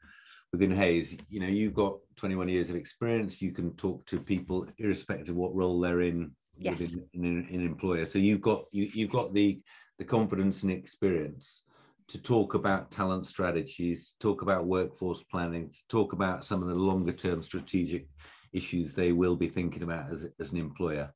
within 0.52 0.71
Hays, 0.71 1.16
you 1.28 1.40
know, 1.40 1.47
you've 1.47 1.75
got 1.75 1.99
21 2.16 2.49
years 2.49 2.71
of 2.71 2.76
experience. 2.76 3.40
You 3.40 3.52
can 3.52 3.75
talk 3.76 4.04
to 4.07 4.21
people 4.21 4.66
irrespective 4.78 5.30
of 5.30 5.37
what 5.37 5.54
role 5.54 5.80
they're 5.80 6.00
in 6.00 6.33
yes. 6.57 6.78
within 6.78 7.07
an, 7.14 7.47
an 7.50 7.61
employer. 7.61 8.07
So 8.07 8.19
you've 8.19 8.40
got 8.40 8.64
you, 8.73 8.88
you've 8.92 9.12
got 9.12 9.33
the 9.33 9.61
the 9.99 10.04
confidence 10.04 10.62
and 10.62 10.73
experience 10.73 11.62
to 12.09 12.21
talk 12.21 12.54
about 12.54 12.90
talent 12.90 13.26
strategies, 13.26 14.07
to 14.07 14.19
talk 14.19 14.42
about 14.42 14.66
workforce 14.66 15.23
planning, 15.25 15.71
to 15.71 15.78
talk 15.88 16.12
about 16.12 16.45
some 16.45 16.62
of 16.62 16.69
the 16.69 16.75
longer 16.75 17.12
term 17.12 17.42
strategic 17.42 18.09
issues 18.52 18.95
they 18.95 19.12
will 19.12 19.37
be 19.37 19.47
thinking 19.47 19.83
about 19.83 20.11
as, 20.11 20.26
as 20.40 20.50
an 20.50 20.59
employer. 20.59 21.12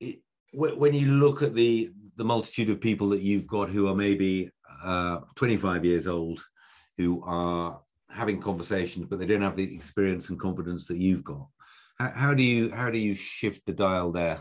It, 0.00 0.18
when 0.52 0.94
you 0.94 1.12
look 1.12 1.42
at 1.42 1.54
the 1.54 1.90
the 2.16 2.24
multitude 2.24 2.70
of 2.70 2.80
people 2.80 3.08
that 3.08 3.22
you've 3.22 3.46
got 3.46 3.68
who 3.68 3.88
are 3.88 3.94
maybe 3.94 4.50
uh, 4.82 5.18
25 5.34 5.84
years 5.84 6.06
old, 6.06 6.44
who 6.96 7.22
are 7.24 7.80
having 8.14 8.40
conversations, 8.40 9.06
but 9.08 9.18
they 9.18 9.26
don't 9.26 9.40
have 9.40 9.56
the 9.56 9.74
experience 9.74 10.30
and 10.30 10.38
confidence 10.38 10.86
that 10.86 10.98
you've 10.98 11.24
got. 11.24 11.46
How, 11.98 12.12
how 12.14 12.34
do 12.34 12.42
you 12.42 12.70
how 12.70 12.90
do 12.90 12.98
you 12.98 13.14
shift 13.14 13.66
the 13.66 13.72
dial 13.72 14.12
there? 14.12 14.40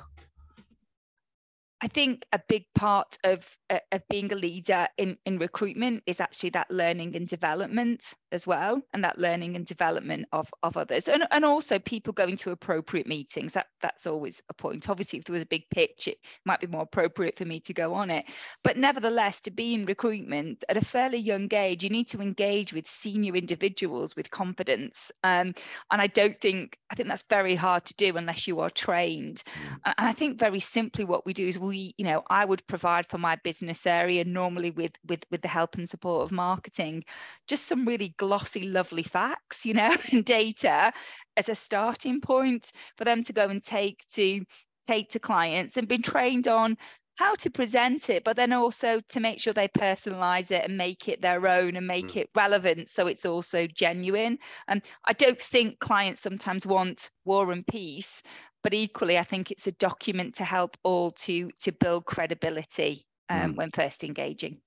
I 1.84 1.88
think 1.88 2.26
a 2.32 2.40
big 2.48 2.64
part 2.76 3.18
of, 3.26 3.46
uh, 3.70 3.80
of 3.92 4.08
being 4.10 4.32
a 4.32 4.38
leader 4.38 4.88
in, 4.98 5.18
in 5.26 5.38
recruitment 5.38 6.04
is 6.06 6.22
actually 6.22 6.52
that 6.52 6.72
learning 6.72 7.18
and 7.18 7.28
development 7.28 8.14
as 8.34 8.46
well 8.48 8.82
and 8.94 9.04
that 9.04 9.18
learning 9.18 9.56
and 9.56 9.66
development 9.66 10.26
of, 10.32 10.52
of 10.64 10.76
others. 10.78 11.08
And, 11.08 11.26
and 11.32 11.46
also 11.46 11.80
people 11.80 12.14
going 12.14 12.38
to 12.38 12.52
appropriate 12.52 13.08
meetings 13.08 13.54
that 13.54 13.68
that's 13.82 14.08
always 14.08 14.42
a 14.50 14.54
point. 14.54 14.90
Obviously 14.90 15.20
if 15.20 15.26
there 15.26 15.34
was 15.34 15.44
a 15.44 15.48
big 15.48 15.70
pitch 15.70 16.08
it 16.08 16.18
might 16.46 16.60
be 16.60 16.68
more 16.68 16.82
appropriate 16.82 17.38
for 17.38 17.46
me 17.46 17.60
to 17.62 17.74
go 17.74 17.94
on 17.94 18.10
it. 18.10 18.26
But 18.64 18.78
nevertheless 18.78 19.42
to 19.42 19.52
be 19.52 19.74
in 19.74 19.86
recruitment 19.86 20.64
at 20.70 20.78
a 20.78 20.86
fairly 20.86 21.20
young 21.20 21.48
age 21.54 21.84
you 21.84 21.90
need 21.90 22.08
to 22.10 22.22
engage 22.22 22.74
with 22.74 22.90
senior 22.90 23.36
individuals 23.36 24.16
with 24.16 24.32
confidence. 24.32 25.12
Um, 25.24 25.54
and 25.92 26.02
i 26.02 26.08
don't 26.08 26.40
think 26.42 26.78
i 26.92 26.96
think 26.96 27.10
that's 27.10 27.26
very 27.30 27.56
hard 27.56 27.86
to 27.86 27.94
do 27.96 28.16
unless 28.18 28.48
you 28.48 28.60
are 28.60 28.70
trained. 28.70 29.44
Mm. 29.46 29.94
and 29.98 30.08
i 30.08 30.14
think 30.14 30.40
very 30.40 30.60
simply 30.60 31.06
what 31.06 31.26
we 31.26 31.34
do 31.34 31.48
is 31.48 31.60
we 31.60 31.94
you 31.98 32.06
know 32.06 32.24
i 32.30 32.44
would 32.46 32.66
provide 32.68 33.08
for 33.08 33.18
my 33.18 33.36
business 33.44 33.86
area 33.86 34.24
normally 34.24 34.72
with 34.72 34.94
with 35.08 35.26
with 35.32 35.42
the 35.42 35.48
help 35.48 35.76
and 35.76 35.88
support 35.90 36.24
of 36.24 36.32
marketing. 36.32 37.04
Just 37.48 37.68
some 37.68 37.86
really 37.86 38.16
glossy 38.24 38.64
lovely 38.64 39.04
facts 39.04 39.66
you 39.66 39.74
know 39.74 39.96
and 40.12 40.24
data 40.24 40.92
as 41.36 41.50
a 41.50 41.56
starting 41.56 42.22
point 42.22 42.72
for 42.98 43.04
them 43.04 43.24
to 43.24 43.34
go 43.34 43.50
and 43.50 43.64
take 43.64 44.02
to 44.08 44.44
take 44.88 45.10
to 45.10 45.20
clients 45.20 45.78
and 45.78 45.88
been 45.88 46.02
trained 46.02 46.48
on 46.48 46.78
how 47.20 47.36
to 47.36 47.50
present 47.52 48.10
it, 48.10 48.24
but 48.24 48.36
then 48.36 48.54
also 48.54 49.00
to 49.10 49.20
make 49.20 49.40
sure 49.40 49.54
they 49.54 49.68
personalize 49.68 50.50
it 50.50 50.66
and 50.66 50.78
make 50.78 51.08
it 51.08 51.22
their 51.22 51.48
own 51.48 51.76
and 51.76 51.86
make 51.86 52.08
mm. 52.08 52.22
it 52.22 52.30
relevant 52.36 52.90
so 52.90 53.06
it's 53.06 53.26
also 53.26 53.68
genuine. 53.68 54.40
And 54.68 54.82
um, 54.82 54.90
I 55.06 55.14
don't 55.14 55.40
think 55.40 55.80
clients 55.80 56.24
sometimes 56.24 56.66
want 56.66 57.12
war 57.24 57.52
and 57.52 57.66
peace, 57.68 58.24
but 58.64 58.74
equally, 58.74 59.20
I 59.20 59.24
think 59.24 59.52
it's 59.52 59.68
a 59.68 59.74
document 59.74 60.36
to 60.36 60.44
help 60.44 60.76
all 60.84 61.12
to 61.12 61.52
to 61.62 61.72
build 61.72 62.06
credibility 62.06 63.06
um, 63.30 63.54
mm. 63.54 63.58
when 63.58 63.72
first 63.72 64.04
engaging. 64.04 64.60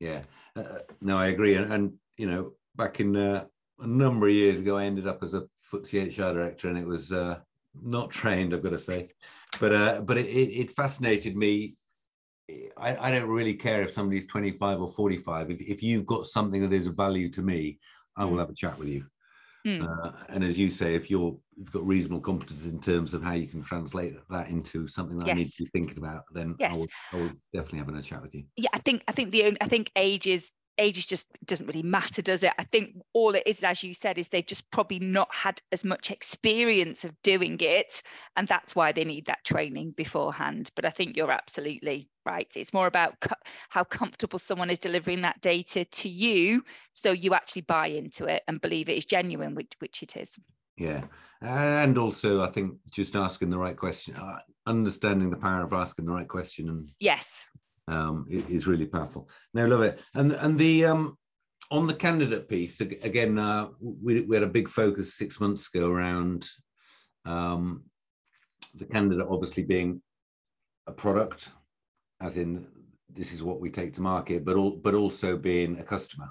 Yeah, 0.00 0.22
uh, 0.56 0.60
uh, 0.60 0.78
no, 1.00 1.18
I 1.18 1.28
agree. 1.28 1.54
And, 1.54 1.72
and 1.72 1.92
you 2.16 2.26
know, 2.26 2.54
back 2.76 3.00
in 3.00 3.16
uh, 3.16 3.44
a 3.80 3.86
number 3.86 4.28
of 4.28 4.34
years 4.34 4.60
ago, 4.60 4.76
I 4.76 4.84
ended 4.84 5.06
up 5.06 5.22
as 5.22 5.34
a 5.34 5.44
FTSE 5.72 6.18
HR 6.18 6.34
director, 6.34 6.68
and 6.68 6.78
it 6.78 6.86
was 6.86 7.12
uh, 7.12 7.38
not 7.80 8.10
trained, 8.10 8.54
I've 8.54 8.62
got 8.62 8.70
to 8.70 8.78
say, 8.78 9.10
but 9.60 9.72
uh, 9.72 10.02
but 10.02 10.18
it, 10.18 10.28
it 10.28 10.70
fascinated 10.70 11.36
me. 11.36 11.76
I, 12.76 12.96
I 12.96 13.10
don't 13.10 13.28
really 13.28 13.54
care 13.54 13.82
if 13.82 13.92
somebody's 13.92 14.26
25 14.26 14.82
or 14.82 14.90
45. 14.90 15.50
If, 15.52 15.60
if 15.62 15.82
you've 15.82 16.04
got 16.04 16.26
something 16.26 16.60
that 16.60 16.72
is 16.72 16.86
of 16.86 16.96
value 16.96 17.30
to 17.30 17.40
me, 17.40 17.78
I 18.16 18.24
will 18.24 18.36
mm. 18.36 18.40
have 18.40 18.50
a 18.50 18.54
chat 18.54 18.78
with 18.78 18.88
you. 18.88 19.06
Mm. 19.66 19.88
Uh, 19.88 20.12
and 20.28 20.42
as 20.42 20.58
you 20.58 20.68
say, 20.68 20.94
if 20.94 21.08
you're 21.08 21.38
you've 21.56 21.70
got 21.70 21.86
reasonable 21.86 22.20
competence 22.20 22.66
in 22.66 22.80
terms 22.80 23.14
of 23.14 23.22
how 23.22 23.34
you 23.34 23.46
can 23.46 23.62
translate 23.62 24.16
that 24.28 24.48
into 24.48 24.88
something 24.88 25.18
that 25.18 25.28
yes. 25.28 25.34
I 25.34 25.38
need 25.38 25.50
to 25.50 25.64
be 25.64 25.70
thinking 25.72 25.98
about, 25.98 26.24
then 26.32 26.56
yes. 26.58 26.74
I, 26.74 26.76
will, 26.76 26.86
I 27.12 27.16
will 27.16 27.32
definitely 27.54 27.78
have 27.78 27.88
a 27.88 28.02
chat 28.02 28.22
with 28.22 28.34
you. 28.34 28.44
Yeah, 28.56 28.70
I 28.72 28.78
think 28.78 29.04
I 29.06 29.12
think 29.12 29.30
the 29.30 29.56
I 29.60 29.66
think 29.66 29.90
age 29.94 30.26
is 30.26 30.50
age 30.78 31.06
just 31.06 31.26
doesn't 31.44 31.66
really 31.66 31.82
matter 31.82 32.22
does 32.22 32.42
it? 32.42 32.52
I 32.58 32.64
think 32.64 32.96
all 33.12 33.34
it 33.34 33.44
is 33.46 33.62
as 33.62 33.82
you 33.82 33.94
said 33.94 34.18
is 34.18 34.28
they've 34.28 34.46
just 34.46 34.70
probably 34.70 34.98
not 34.98 35.28
had 35.32 35.60
as 35.70 35.84
much 35.84 36.10
experience 36.10 37.04
of 37.04 37.20
doing 37.22 37.58
it 37.60 38.02
and 38.36 38.48
that's 38.48 38.74
why 38.74 38.92
they 38.92 39.04
need 39.04 39.26
that 39.26 39.44
training 39.44 39.92
beforehand. 39.96 40.70
But 40.74 40.84
i 40.84 40.90
think 40.90 41.16
you're 41.16 41.30
absolutely 41.30 42.08
right. 42.24 42.50
It's 42.54 42.72
more 42.72 42.86
about 42.86 43.20
co- 43.20 43.34
how 43.68 43.84
comfortable 43.84 44.38
someone 44.38 44.70
is 44.70 44.78
delivering 44.78 45.22
that 45.22 45.40
data 45.40 45.84
to 45.84 46.08
you 46.08 46.64
so 46.94 47.12
you 47.12 47.34
actually 47.34 47.62
buy 47.62 47.88
into 47.88 48.26
it 48.26 48.42
and 48.46 48.60
believe 48.60 48.88
it 48.88 48.98
is 48.98 49.06
genuine 49.06 49.54
which 49.54 49.72
which 49.78 50.02
it 50.02 50.16
is. 50.16 50.38
Yeah. 50.76 51.02
And 51.40 51.98
also 51.98 52.42
i 52.42 52.48
think 52.48 52.76
just 52.90 53.16
asking 53.16 53.50
the 53.50 53.58
right 53.58 53.76
question 53.76 54.16
uh, 54.16 54.38
understanding 54.66 55.30
the 55.30 55.36
power 55.36 55.64
of 55.64 55.72
asking 55.72 56.06
the 56.06 56.12
right 56.12 56.28
question 56.28 56.68
and 56.68 56.92
yes 57.00 57.48
um, 57.88 58.26
is 58.28 58.66
really 58.66 58.86
powerful. 58.86 59.28
No, 59.54 59.66
love 59.66 59.82
it. 59.82 60.00
And 60.14 60.32
and 60.32 60.58
the 60.58 60.84
um, 60.86 61.16
on 61.70 61.86
the 61.86 61.94
candidate 61.94 62.48
piece 62.48 62.80
again, 62.80 63.38
uh, 63.38 63.68
we 63.80 64.20
we 64.22 64.36
had 64.36 64.44
a 64.44 64.48
big 64.48 64.68
focus 64.68 65.14
six 65.14 65.40
months 65.40 65.68
ago 65.72 65.90
around 65.90 66.48
um, 67.24 67.84
the 68.74 68.86
candidate 68.86 69.26
obviously 69.28 69.62
being 69.62 70.02
a 70.86 70.92
product, 70.92 71.50
as 72.20 72.36
in 72.36 72.66
this 73.14 73.32
is 73.32 73.42
what 73.42 73.60
we 73.60 73.70
take 73.70 73.92
to 73.94 74.00
market, 74.00 74.44
but 74.44 74.56
all, 74.56 74.76
but 74.76 74.94
also 74.94 75.36
being 75.36 75.78
a 75.78 75.84
customer. 75.84 76.30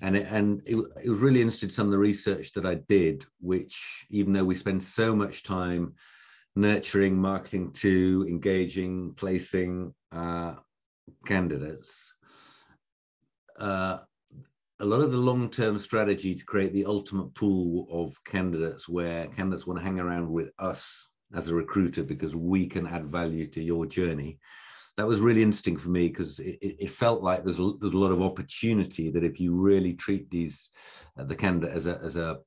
And 0.00 0.16
it, 0.16 0.26
and 0.30 0.60
it, 0.66 0.76
it 1.02 1.08
was 1.08 1.20
really 1.20 1.40
interesting 1.40 1.70
some 1.70 1.86
of 1.86 1.92
the 1.92 1.98
research 1.98 2.52
that 2.52 2.66
I 2.66 2.74
did, 2.88 3.24
which 3.40 4.06
even 4.10 4.32
though 4.32 4.44
we 4.44 4.54
spend 4.54 4.82
so 4.82 5.16
much 5.16 5.44
time 5.44 5.94
nurturing, 6.56 7.16
marketing 7.16 7.72
to, 7.72 8.26
engaging, 8.28 9.14
placing, 9.14 9.94
uh, 10.14 10.54
candidates, 11.26 12.14
uh, 13.58 13.98
a 14.80 14.84
lot 14.84 15.00
of 15.00 15.12
the 15.12 15.18
long-term 15.18 15.78
strategy 15.78 16.34
to 16.34 16.44
create 16.44 16.72
the 16.72 16.84
ultimate 16.84 17.32
pool 17.34 17.86
of 17.90 18.22
candidates 18.24 18.88
where 18.88 19.26
candidates 19.28 19.66
want 19.66 19.78
to 19.78 19.84
hang 19.84 20.00
around 20.00 20.28
with 20.30 20.50
us 20.58 21.08
as 21.34 21.48
a 21.48 21.54
recruiter 21.54 22.02
because 22.02 22.34
we 22.34 22.66
can 22.66 22.86
add 22.86 23.06
value 23.06 23.46
to 23.46 23.62
your 23.62 23.86
journey 23.86 24.38
that 24.96 25.06
was 25.06 25.20
really 25.20 25.42
interesting 25.42 25.76
for 25.76 25.88
me 25.88 26.08
because 26.08 26.38
it, 26.38 26.58
it, 26.60 26.90
felt 26.90 27.22
like 27.22 27.44
there's 27.44 27.58
a, 27.58 27.72
there's 27.80 27.94
a 27.94 27.98
lot 27.98 28.12
of 28.12 28.22
opportunity 28.22 29.10
that 29.10 29.24
if 29.24 29.40
you 29.40 29.54
really 29.54 29.94
treat 29.94 30.30
these 30.30 30.70
uh, 31.18 31.24
the 31.24 31.34
candidate 31.34 31.74
as 31.74 31.86
a 31.86 31.98
as 32.02 32.16
a 32.16 32.38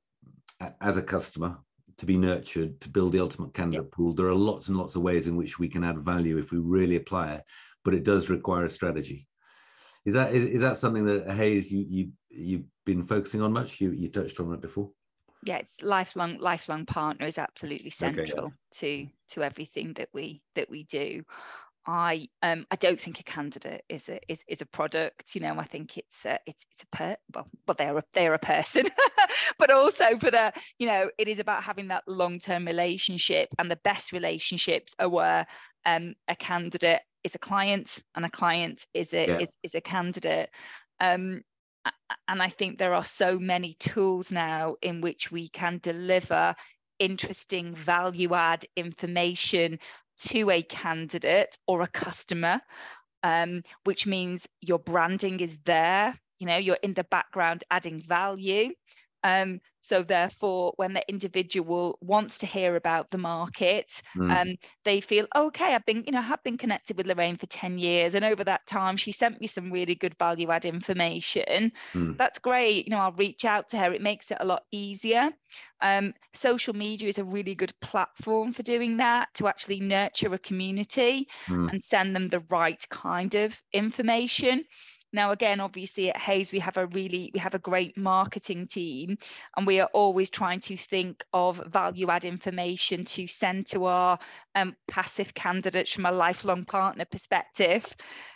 as 0.80 0.96
a 0.96 1.02
customer 1.02 1.58
to 1.98 2.06
be 2.06 2.16
nurtured 2.16 2.80
to 2.80 2.88
build 2.88 3.12
the 3.12 3.20
ultimate 3.20 3.52
candidate 3.52 3.84
yep. 3.84 3.92
pool 3.92 4.14
there 4.14 4.28
are 4.28 4.34
lots 4.34 4.68
and 4.68 4.76
lots 4.76 4.96
of 4.96 5.02
ways 5.02 5.26
in 5.26 5.36
which 5.36 5.58
we 5.58 5.68
can 5.68 5.84
add 5.84 5.98
value 5.98 6.38
if 6.38 6.50
we 6.50 6.58
really 6.58 6.96
apply 6.96 7.32
it 7.32 7.44
but 7.88 7.94
it 7.94 8.04
does 8.04 8.28
require 8.28 8.66
a 8.66 8.70
strategy. 8.70 9.26
Is 10.04 10.14
that 10.14 10.34
is, 10.34 10.46
is 10.46 10.60
that 10.60 10.76
something 10.76 11.06
that 11.06 11.30
Hays 11.30 11.70
you 11.70 11.86
you 11.88 12.12
you've 12.28 12.64
been 12.84 13.06
focusing 13.06 13.42
on 13.42 13.52
much? 13.52 13.80
You 13.80 13.92
you 13.92 14.08
touched 14.08 14.38
on 14.40 14.52
it 14.52 14.60
before. 14.60 14.90
Yeah, 15.44 15.56
it's 15.56 15.82
lifelong 15.82 16.36
lifelong 16.38 16.84
partner 16.84 17.26
is 17.26 17.38
absolutely 17.38 17.88
central 17.88 18.46
okay. 18.46 18.54
to 18.72 19.06
to 19.30 19.42
everything 19.42 19.94
that 19.94 20.10
we 20.12 20.42
that 20.54 20.68
we 20.68 20.84
do. 20.84 21.24
I 21.88 22.28
um 22.42 22.66
I 22.70 22.76
don't 22.76 23.00
think 23.00 23.18
a 23.18 23.22
candidate 23.22 23.82
is 23.88 24.10
a 24.10 24.20
is, 24.28 24.44
is 24.46 24.60
a 24.60 24.66
product. 24.66 25.34
You 25.34 25.40
know, 25.40 25.58
I 25.58 25.64
think 25.64 25.96
it's 25.96 26.26
a 26.26 26.38
it's 26.46 26.66
it's 26.70 26.82
a 26.82 26.96
per 26.96 27.16
well, 27.34 27.48
well 27.66 27.74
they're 27.78 27.96
a 27.96 28.04
they're 28.12 28.34
a 28.34 28.38
person, 28.38 28.86
but 29.58 29.70
also 29.70 30.18
for 30.18 30.30
the 30.30 30.52
you 30.78 30.86
know 30.86 31.10
it 31.16 31.28
is 31.28 31.38
about 31.38 31.64
having 31.64 31.88
that 31.88 32.04
long 32.06 32.40
term 32.40 32.66
relationship, 32.66 33.48
and 33.58 33.70
the 33.70 33.80
best 33.84 34.12
relationships 34.12 34.94
are 34.98 35.08
where 35.08 35.46
um 35.86 36.14
a 36.28 36.36
candidate 36.36 37.00
is 37.24 37.34
a 37.34 37.38
client 37.38 38.02
and 38.14 38.24
a 38.24 38.30
client 38.30 38.86
is 38.92 39.14
a 39.14 39.26
yeah. 39.26 39.38
is, 39.38 39.56
is 39.62 39.74
a 39.74 39.80
candidate 39.80 40.50
um, 41.00 41.42
and 42.28 42.42
i 42.42 42.48
think 42.48 42.78
there 42.78 42.94
are 42.94 43.04
so 43.04 43.38
many 43.38 43.74
tools 43.74 44.30
now 44.30 44.76
in 44.82 45.00
which 45.00 45.30
we 45.30 45.48
can 45.48 45.78
deliver 45.82 46.54
interesting 46.98 47.74
value 47.74 48.34
add 48.34 48.64
information 48.76 49.78
to 50.18 50.50
a 50.50 50.62
candidate 50.62 51.56
or 51.66 51.82
a 51.82 51.86
customer 51.86 52.60
um, 53.22 53.62
which 53.84 54.06
means 54.06 54.46
your 54.60 54.78
branding 54.78 55.40
is 55.40 55.58
there 55.64 56.18
you 56.38 56.46
know 56.46 56.56
you're 56.56 56.78
in 56.82 56.94
the 56.94 57.04
background 57.04 57.64
adding 57.70 58.00
value 58.00 58.72
um, 59.24 59.60
so 59.80 60.02
therefore, 60.02 60.74
when 60.76 60.92
the 60.92 61.08
individual 61.08 61.98
wants 62.00 62.38
to 62.38 62.46
hear 62.46 62.76
about 62.76 63.10
the 63.10 63.18
market, 63.18 64.02
mm. 64.14 64.30
um, 64.30 64.56
they 64.84 65.00
feel 65.00 65.26
okay. 65.34 65.74
I've 65.74 65.86
been, 65.86 66.04
you 66.04 66.12
know, 66.12 66.20
have 66.20 66.42
been 66.42 66.58
connected 66.58 66.96
with 66.96 67.06
Lorraine 67.06 67.36
for 67.36 67.46
ten 67.46 67.78
years, 67.78 68.14
and 68.14 68.24
over 68.24 68.44
that 68.44 68.66
time, 68.66 68.96
she 68.96 69.12
sent 69.12 69.40
me 69.40 69.46
some 69.46 69.72
really 69.72 69.94
good 69.94 70.16
value 70.18 70.50
add 70.50 70.64
information. 70.64 71.72
Mm. 71.94 72.16
That's 72.18 72.38
great. 72.38 72.86
You 72.86 72.90
know, 72.90 72.98
I'll 72.98 73.12
reach 73.12 73.44
out 73.44 73.70
to 73.70 73.78
her. 73.78 73.92
It 73.92 74.02
makes 74.02 74.30
it 74.30 74.38
a 74.40 74.44
lot 74.44 74.64
easier. 74.70 75.30
Um, 75.80 76.12
social 76.34 76.74
media 76.74 77.08
is 77.08 77.18
a 77.18 77.24
really 77.24 77.54
good 77.54 77.72
platform 77.80 78.52
for 78.52 78.62
doing 78.62 78.98
that 78.98 79.28
to 79.34 79.46
actually 79.46 79.80
nurture 79.80 80.34
a 80.34 80.38
community 80.38 81.28
mm. 81.46 81.70
and 81.70 81.82
send 81.82 82.14
them 82.14 82.26
the 82.26 82.42
right 82.50 82.84
kind 82.90 83.34
of 83.34 83.60
information. 83.72 84.64
Now, 85.12 85.30
again, 85.30 85.60
obviously 85.60 86.10
at 86.10 86.18
Hays, 86.18 86.52
we 86.52 86.58
have 86.58 86.76
a 86.76 86.86
really, 86.86 87.30
we 87.32 87.40
have 87.40 87.54
a 87.54 87.58
great 87.58 87.96
marketing 87.96 88.66
team 88.66 89.16
and 89.56 89.66
we 89.66 89.80
are 89.80 89.88
always 89.92 90.30
trying 90.30 90.60
to 90.60 90.76
think 90.76 91.24
of 91.32 91.62
value 91.66 92.10
add 92.10 92.24
information 92.24 93.04
to 93.04 93.26
send 93.26 93.66
to 93.68 93.86
our 93.86 94.18
um, 94.54 94.76
passive 94.90 95.32
candidates 95.34 95.92
from 95.92 96.06
a 96.06 96.12
lifelong 96.12 96.64
partner 96.64 97.06
perspective, 97.06 97.86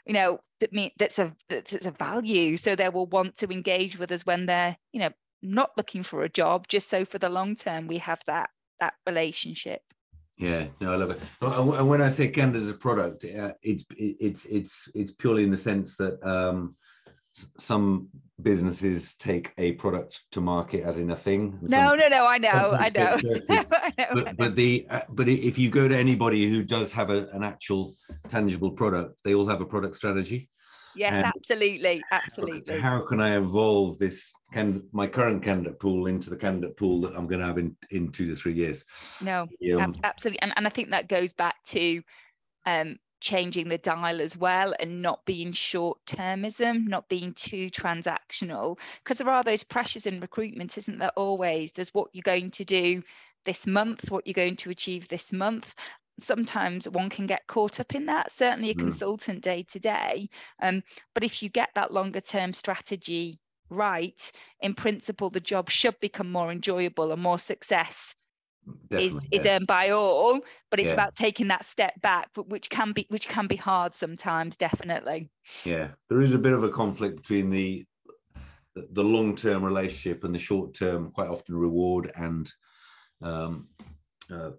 you 0.07 0.15
know, 0.15 0.41
that 0.61 0.73
mean 0.73 0.91
that's 0.99 1.19
a, 1.19 1.35
that's 1.49 1.87
a 1.87 1.91
value. 1.91 2.57
So 2.57 2.75
they 2.75 2.89
will 2.89 3.07
want 3.07 3.37
to 3.37 3.49
engage 3.49 3.99
with 3.99 4.13
us 4.13 4.25
when 4.25 4.47
they're, 4.47 4.77
you 4.93 5.01
know, 5.01 5.11
not 5.43 5.73
looking 5.77 6.03
for 6.03 6.23
a 6.23 6.29
job, 6.29 6.69
just 6.69 6.89
so 6.89 7.05
for 7.05 7.19
the 7.19 7.29
long 7.29 7.57
term, 7.57 7.89
we 7.89 7.99
have 7.99 8.21
that, 8.27 8.51
that 8.81 8.95
relationship. 9.07 9.83
Yeah, 10.43 10.67
no, 10.81 10.93
I 10.93 10.97
love 10.97 11.11
it. 11.11 11.21
And 11.41 11.89
when 11.89 12.03
I 12.03 12.09
say 12.09 12.29
Canada 12.29 12.59
as 12.59 12.69
a 12.69 12.75
product, 12.75 13.25
uh, 13.25 13.53
it's 13.63 13.85
it's 13.97 14.45
it's 14.47 14.89
it's 14.93 15.13
purely 15.13 15.45
in 15.45 15.53
the 15.53 15.57
sense 15.57 15.97
that 15.97 16.19
um, 16.27 16.75
some 17.59 18.09
businesses 18.43 19.15
take 19.15 19.53
a 19.57 19.73
product 19.75 20.25
to 20.33 20.41
market 20.41 20.83
as 20.83 20.99
in 20.99 21.13
a 21.13 21.17
thing. 21.17 21.61
No, 21.63 21.95
no, 21.95 22.09
no. 22.09 22.27
I 22.27 22.39
know, 22.39 22.49
I 22.79 22.91
know. 22.91 23.17
but, 24.15 24.37
but 24.37 24.57
the 24.57 24.85
uh, 24.91 25.03
but 25.11 25.29
if 25.29 25.59
you 25.59 25.71
go 25.71 25.87
to 25.87 25.97
anybody 25.97 26.51
who 26.51 26.65
does 26.65 26.93
have 26.93 27.11
a, 27.11 27.29
an 27.33 27.45
actual 27.45 27.93
tangible 28.27 28.73
product, 28.73 29.23
they 29.23 29.35
all 29.35 29.47
have 29.47 29.61
a 29.61 29.67
product 29.67 29.95
strategy. 29.95 30.51
Yes, 30.95 31.23
absolutely, 31.25 32.07
absolutely. 32.11 32.81
How 32.81 33.05
can 33.07 33.21
I 33.21 33.37
evolve 33.37 33.99
this 33.99 34.33
can 34.53 34.89
my 34.93 35.07
current 35.07 35.43
candidate 35.43 35.81
pool 35.81 36.07
into 36.07 36.29
the 36.31 36.37
candidate 36.37 36.77
pool 36.77 37.01
that 37.03 37.17
I'm 37.17 37.27
going 37.27 37.41
to 37.41 37.47
have 37.47 37.59
in 37.59 37.77
in 37.91 38.13
two 38.13 38.27
to 38.27 38.37
three 38.37 38.53
years? 38.53 38.85
No, 39.21 39.43
Um, 39.75 39.81
ab- 39.81 39.97
absolutely, 40.05 40.43
and 40.43 40.53
and 40.57 40.67
I 40.67 40.71
think 40.71 40.91
that 40.91 41.09
goes 41.09 41.33
back 41.33 41.63
to 41.67 42.03
um, 42.67 42.99
changing 43.21 43.69
the 43.69 43.79
dial 43.79 44.21
as 44.21 44.37
well, 44.37 44.75
and 44.81 45.03
not 45.03 45.25
being 45.25 45.53
short 45.53 46.05
termism, 46.07 46.87
not 46.89 47.09
being 47.09 47.35
too 47.35 47.71
transactional, 47.71 48.79
because 49.03 49.19
there 49.19 49.31
are 49.31 49.45
those 49.45 49.65
pressures 49.65 50.07
in 50.07 50.21
recruitment, 50.21 50.79
isn't 50.79 50.99
there? 50.99 51.13
Always, 51.17 51.73
there's 51.73 51.95
what 51.95 52.11
you're 52.15 52.23
going 52.23 52.51
to 52.53 52.65
do 52.65 53.03
this 53.45 53.67
month, 53.67 54.11
what 54.11 54.27
you're 54.27 54.35
going 54.35 54.57
to 54.57 54.71
achieve 54.71 55.09
this 55.09 55.33
month. 55.33 55.75
Sometimes 56.21 56.89
one 56.89 57.11
can 57.11 57.27
get 57.27 57.47
caught 57.47 57.81
up 57.81 57.95
in 57.95 58.07
that. 58.07 58.31
Certainly, 58.33 58.71
a 58.71 58.75
Mm. 58.75 58.81
consultant 58.81 59.43
day 59.43 59.65
to 59.65 59.79
day. 59.79 60.29
Um, 60.63 60.83
but 61.15 61.25
if 61.25 61.43
you 61.43 61.49
get 61.49 61.71
that 61.75 61.93
longer 61.93 62.21
term 62.21 62.53
strategy 62.53 63.39
right, 63.71 64.31
in 64.61 64.75
principle, 64.75 65.31
the 65.31 65.41
job 65.41 65.71
should 65.71 65.99
become 66.01 66.31
more 66.31 66.53
enjoyable 66.53 67.13
and 67.13 67.23
more 67.23 67.39
success 67.39 68.15
is 68.91 69.15
definitely, 69.15 69.29
is 69.31 69.45
yeah. 69.45 69.57
earned 69.57 69.67
by 69.67 69.91
all 69.91 70.41
but 70.71 70.79
it's 70.79 70.89
Yeah. 70.89 70.95
about 70.95 71.15
taking 71.15 71.49
that 71.49 71.65
step 71.65 71.99
back 72.03 72.29
which 72.37 72.69
can 72.69 72.93
be 72.93 73.07
which 73.09 73.29
can 73.29 73.47
be 73.47 73.57
hard 73.57 73.95
sometimes 73.95 74.57
definitely 74.57 75.31
Yeah, 75.65 75.89
there 76.09 76.21
is 76.21 76.35
a 76.35 76.39
bit 76.39 76.53
of 76.53 76.63
a 76.63 76.69
conflict 76.69 77.17
between 77.17 77.51
the 77.51 77.87
the 78.75 79.05
long 79.05 79.37
term 79.37 79.65
relationship 79.65 80.25
and 80.25 80.35
the 80.35 80.39
short 80.39 80.75
term, 80.75 81.11
quite 81.11 81.29
often 81.29 81.55
reward 81.55 82.11
and 82.17 82.51
um, 83.21 83.69
uh, 84.31 84.51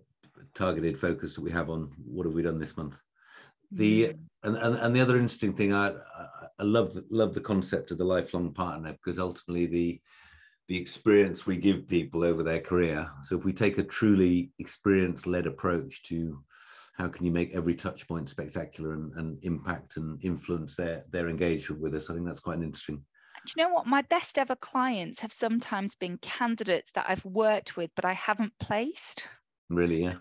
targeted 0.53 0.97
focus 0.99 1.35
that 1.35 1.41
we 1.41 1.51
have 1.51 1.69
on 1.69 1.91
what 2.05 2.25
have 2.25 2.35
we 2.35 2.41
done 2.41 2.59
this 2.59 2.77
month. 2.77 2.97
The 3.71 4.07
Mm. 4.07 4.19
and, 4.43 4.57
and 4.57 4.75
and 4.75 4.95
the 4.95 5.01
other 5.01 5.15
interesting 5.15 5.53
thing, 5.53 5.73
I 5.73 5.93
I, 6.59 6.63
love 6.63 6.93
the, 6.93 7.05
love 7.09 7.33
the 7.33 7.41
concept 7.41 7.91
of 7.91 7.97
the 7.97 8.05
lifelong 8.05 8.53
partner 8.53 8.93
because 8.93 9.19
ultimately 9.19 9.65
the 9.65 10.01
the 10.67 10.77
experience 10.77 11.45
we 11.45 11.57
give 11.57 11.87
people 11.87 12.23
over 12.23 12.41
their 12.43 12.61
career. 12.61 13.09
So 13.23 13.37
if 13.37 13.43
we 13.45 13.53
take 13.53 13.77
a 13.77 13.83
truly 13.83 14.51
experience 14.59 15.25
led 15.25 15.45
approach 15.47 16.03
to 16.03 16.41
how 16.93 17.09
can 17.09 17.25
you 17.25 17.31
make 17.31 17.53
every 17.53 17.75
touch 17.75 18.07
point 18.07 18.29
spectacular 18.29 18.93
and, 18.93 19.11
and 19.13 19.43
impact 19.43 19.97
and 19.97 20.23
influence 20.23 20.75
their 20.75 21.03
their 21.09 21.29
engagement 21.29 21.81
with 21.81 21.95
us, 21.95 22.09
I 22.09 22.13
think 22.13 22.25
that's 22.25 22.39
quite 22.39 22.57
an 22.57 22.63
interesting. 22.63 23.03
do 23.45 23.53
you 23.57 23.63
know 23.63 23.73
what 23.73 23.87
my 23.87 24.01
best 24.03 24.37
ever 24.37 24.55
clients 24.55 25.19
have 25.19 25.33
sometimes 25.33 25.95
been 25.95 26.17
candidates 26.19 26.91
that 26.93 27.05
i've 27.09 27.25
worked 27.25 27.75
with 27.75 27.89
but 27.95 28.05
i 28.05 28.13
haven't 28.13 28.53
placed 28.59 29.27
Really, 29.69 30.03
yeah, 30.03 30.15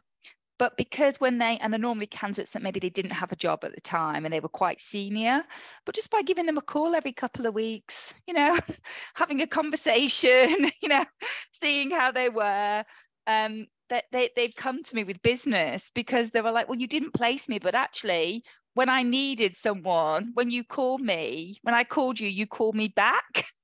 but 0.62 0.76
because 0.76 1.19
when 1.19 1.38
they 1.38 1.59
and 1.59 1.73
they're 1.73 1.81
normally 1.81 2.07
candidates 2.07 2.52
that 2.52 2.62
maybe 2.62 2.78
they 2.78 2.88
didn't 2.88 3.11
have 3.11 3.33
a 3.33 3.37
job 3.37 3.64
at 3.64 3.75
the 3.75 3.81
time 3.81 4.25
and 4.25 4.33
they 4.33 4.38
were 4.38 4.49
quite 4.49 4.81
senior 4.81 5.42
but 5.85 5.92
just 5.92 6.09
by 6.09 6.23
giving 6.23 6.47
them 6.47 6.57
a 6.57 6.62
call 6.62 6.95
every 6.95 7.11
couple 7.11 7.47
of 7.47 7.52
weeks 7.52 8.14
you 8.28 8.35
know 8.35 8.57
having 9.14 9.42
a 9.42 9.47
conversation 9.49 10.71
you 10.81 10.88
know 10.88 11.04
seeing 11.50 11.90
how 11.90 12.12
they 12.12 12.28
were 12.28 12.85
um 13.26 13.66
that 13.90 14.04
they, 14.12 14.31
they've 14.37 14.54
come 14.54 14.85
to 14.85 14.95
me 14.95 15.02
with 15.02 15.21
business 15.23 15.90
because 15.97 16.31
they 16.31 16.40
were 16.40 16.52
like 16.52 16.69
well 16.69 16.78
you 16.78 16.87
didn't 16.87 17.12
place 17.12 17.49
me 17.49 17.59
but 17.59 17.75
actually 17.75 18.45
when 18.75 18.88
i 18.88 19.02
needed 19.02 19.57
someone 19.57 20.31
when 20.35 20.49
you 20.49 20.62
called 20.62 21.00
me 21.00 21.57
when 21.62 21.75
i 21.75 21.83
called 21.83 22.21
you 22.21 22.28
you 22.28 22.47
called 22.47 22.76
me 22.76 22.87
back. 22.87 23.47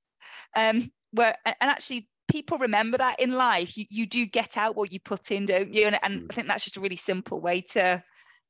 Um 0.55 0.91
where 1.11 1.37
and 1.45 1.55
and 1.61 1.69
actually 1.69 2.09
people 2.29 2.57
remember 2.57 2.97
that 2.97 3.19
in 3.19 3.31
life 3.31 3.77
you, 3.77 3.85
you 3.89 4.05
do 4.05 4.25
get 4.25 4.57
out 4.57 4.75
what 4.75 4.91
you 4.91 4.99
put 4.99 5.31
in 5.31 5.45
don't 5.45 5.73
you 5.73 5.85
and, 5.87 5.99
and 6.03 6.27
i 6.29 6.33
think 6.33 6.47
that's 6.47 6.63
just 6.63 6.77
a 6.77 6.81
really 6.81 6.95
simple 6.95 7.39
way 7.41 7.61
to 7.61 8.01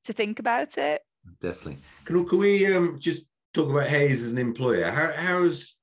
to 0.04 0.14
think 0.14 0.40
about 0.40 0.78
it 0.78 1.02
definitely. 1.42 1.78
Can, 2.06 2.24
we- 2.24 2.30
can 2.30 2.40
we 2.40 2.76
um, 2.76 2.98
just 3.00 3.24
talk 3.54 3.70
about 3.70 3.88
Hays 3.88 4.26
as 4.26 4.32
an 4.32 4.38
employer? 4.38 4.90
How, 4.90 5.12
how's 5.16 5.76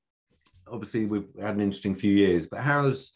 obviously 0.66 1.06
we've 1.06 1.28
had 1.40 1.54
an 1.54 1.60
interesting 1.60 1.94
few 1.94 2.12
years, 2.12 2.46
but 2.46 2.60
how's 2.60 3.12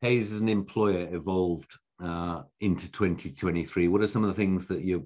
Hays 0.00 0.32
as 0.32 0.40
an 0.40 0.48
employer 0.48 1.08
evolved 1.14 1.72
uh, 2.02 2.42
into 2.60 2.90
2023? 2.90 3.88
What 3.88 4.02
are 4.02 4.08
some 4.08 4.22
of 4.24 4.28
the 4.28 4.34
things 4.34 4.66
that 4.68 4.84
you're 4.84 5.02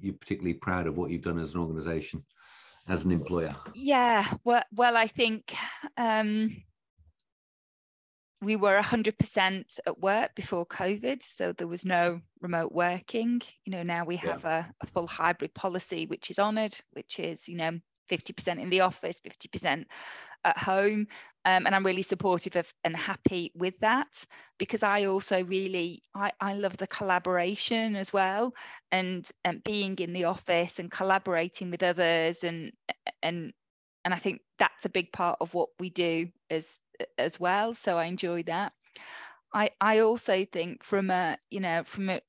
you're 0.00 0.14
particularly 0.14 0.54
proud 0.54 0.86
of 0.86 0.96
what 0.96 1.10
you've 1.10 1.22
done 1.22 1.38
as 1.38 1.54
an 1.54 1.60
organisation, 1.60 2.22
as 2.88 3.04
an 3.04 3.12
employer? 3.12 3.54
yeah 3.74 4.26
well 4.44 4.62
well 4.74 4.96
i 4.96 5.06
think 5.06 5.54
um 5.96 6.54
we 8.42 8.56
were 8.56 8.76
100% 8.76 9.78
at 9.86 10.00
work 10.00 10.34
before 10.34 10.66
covid 10.66 11.22
so 11.22 11.52
there 11.52 11.68
was 11.68 11.84
no 11.84 12.20
remote 12.40 12.72
working 12.72 13.40
you 13.64 13.72
know 13.72 13.82
now 13.82 14.04
we 14.04 14.16
Yeah. 14.22 14.32
have 14.32 14.44
a, 14.44 14.70
a 14.80 14.86
full 14.86 15.06
hybrid 15.06 15.54
policy 15.54 16.06
which 16.06 16.30
is 16.30 16.38
honored 16.38 16.76
which 16.92 17.18
is 17.18 17.48
you 17.48 17.56
know 17.56 17.78
50% 18.10 18.60
in 18.60 18.68
the 18.68 18.80
office 18.80 19.20
50% 19.20 19.86
at 20.44 20.58
home 20.58 21.06
um, 21.44 21.66
and 21.66 21.74
i'm 21.74 21.86
really 21.86 22.02
supportive 22.02 22.56
of 22.56 22.74
and 22.82 22.96
happy 22.96 23.52
with 23.54 23.78
that 23.80 24.26
because 24.58 24.82
i 24.82 25.04
also 25.06 25.44
really 25.44 26.02
i, 26.14 26.32
I 26.40 26.54
love 26.54 26.76
the 26.76 26.88
collaboration 26.88 27.94
as 27.94 28.12
well 28.12 28.52
and, 28.90 29.28
and 29.44 29.62
being 29.62 29.96
in 29.98 30.12
the 30.12 30.24
office 30.24 30.80
and 30.80 30.90
collaborating 30.90 31.70
with 31.70 31.82
others 31.84 32.42
and 32.42 32.72
and 33.22 33.52
and 34.04 34.14
i 34.14 34.16
think 34.16 34.40
that's 34.58 34.84
a 34.84 34.90
big 34.90 35.12
part 35.12 35.38
of 35.40 35.52
what 35.54 35.68
we 35.78 35.90
do 35.90 36.28
as 36.50 36.80
as 37.18 37.38
well 37.38 37.74
so 37.74 37.98
i 37.98 38.04
enjoy 38.04 38.42
that 38.42 38.72
i 39.52 39.70
i 39.80 40.00
also 40.00 40.44
think 40.44 40.82
from 40.82 41.10
a 41.10 41.36
you 41.50 41.60
know 41.60 41.82
from 41.84 42.10
a 42.10 42.20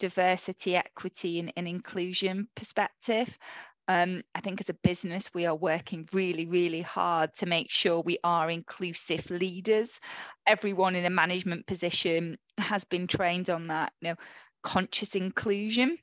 diversity 0.00 0.76
equity 0.76 1.38
and, 1.38 1.52
and 1.56 1.68
inclusion 1.68 2.48
perspective 2.56 3.38
um, 3.86 4.22
I 4.34 4.40
think 4.40 4.60
as 4.60 4.70
a 4.70 4.74
business, 4.74 5.30
we 5.34 5.44
are 5.44 5.54
working 5.54 6.08
really, 6.12 6.46
really 6.46 6.80
hard 6.80 7.34
to 7.34 7.46
make 7.46 7.70
sure 7.70 8.00
we 8.00 8.18
are 8.24 8.50
inclusive 8.50 9.28
leaders. 9.30 10.00
Everyone 10.46 10.94
in 10.94 11.04
a 11.04 11.10
management 11.10 11.66
position 11.66 12.38
has 12.56 12.84
been 12.84 13.06
trained 13.06 13.50
on 13.50 13.66
that, 13.66 13.92
you 14.00 14.08
know, 14.08 14.14
conscious 14.62 15.14
inclusion. 15.14 15.98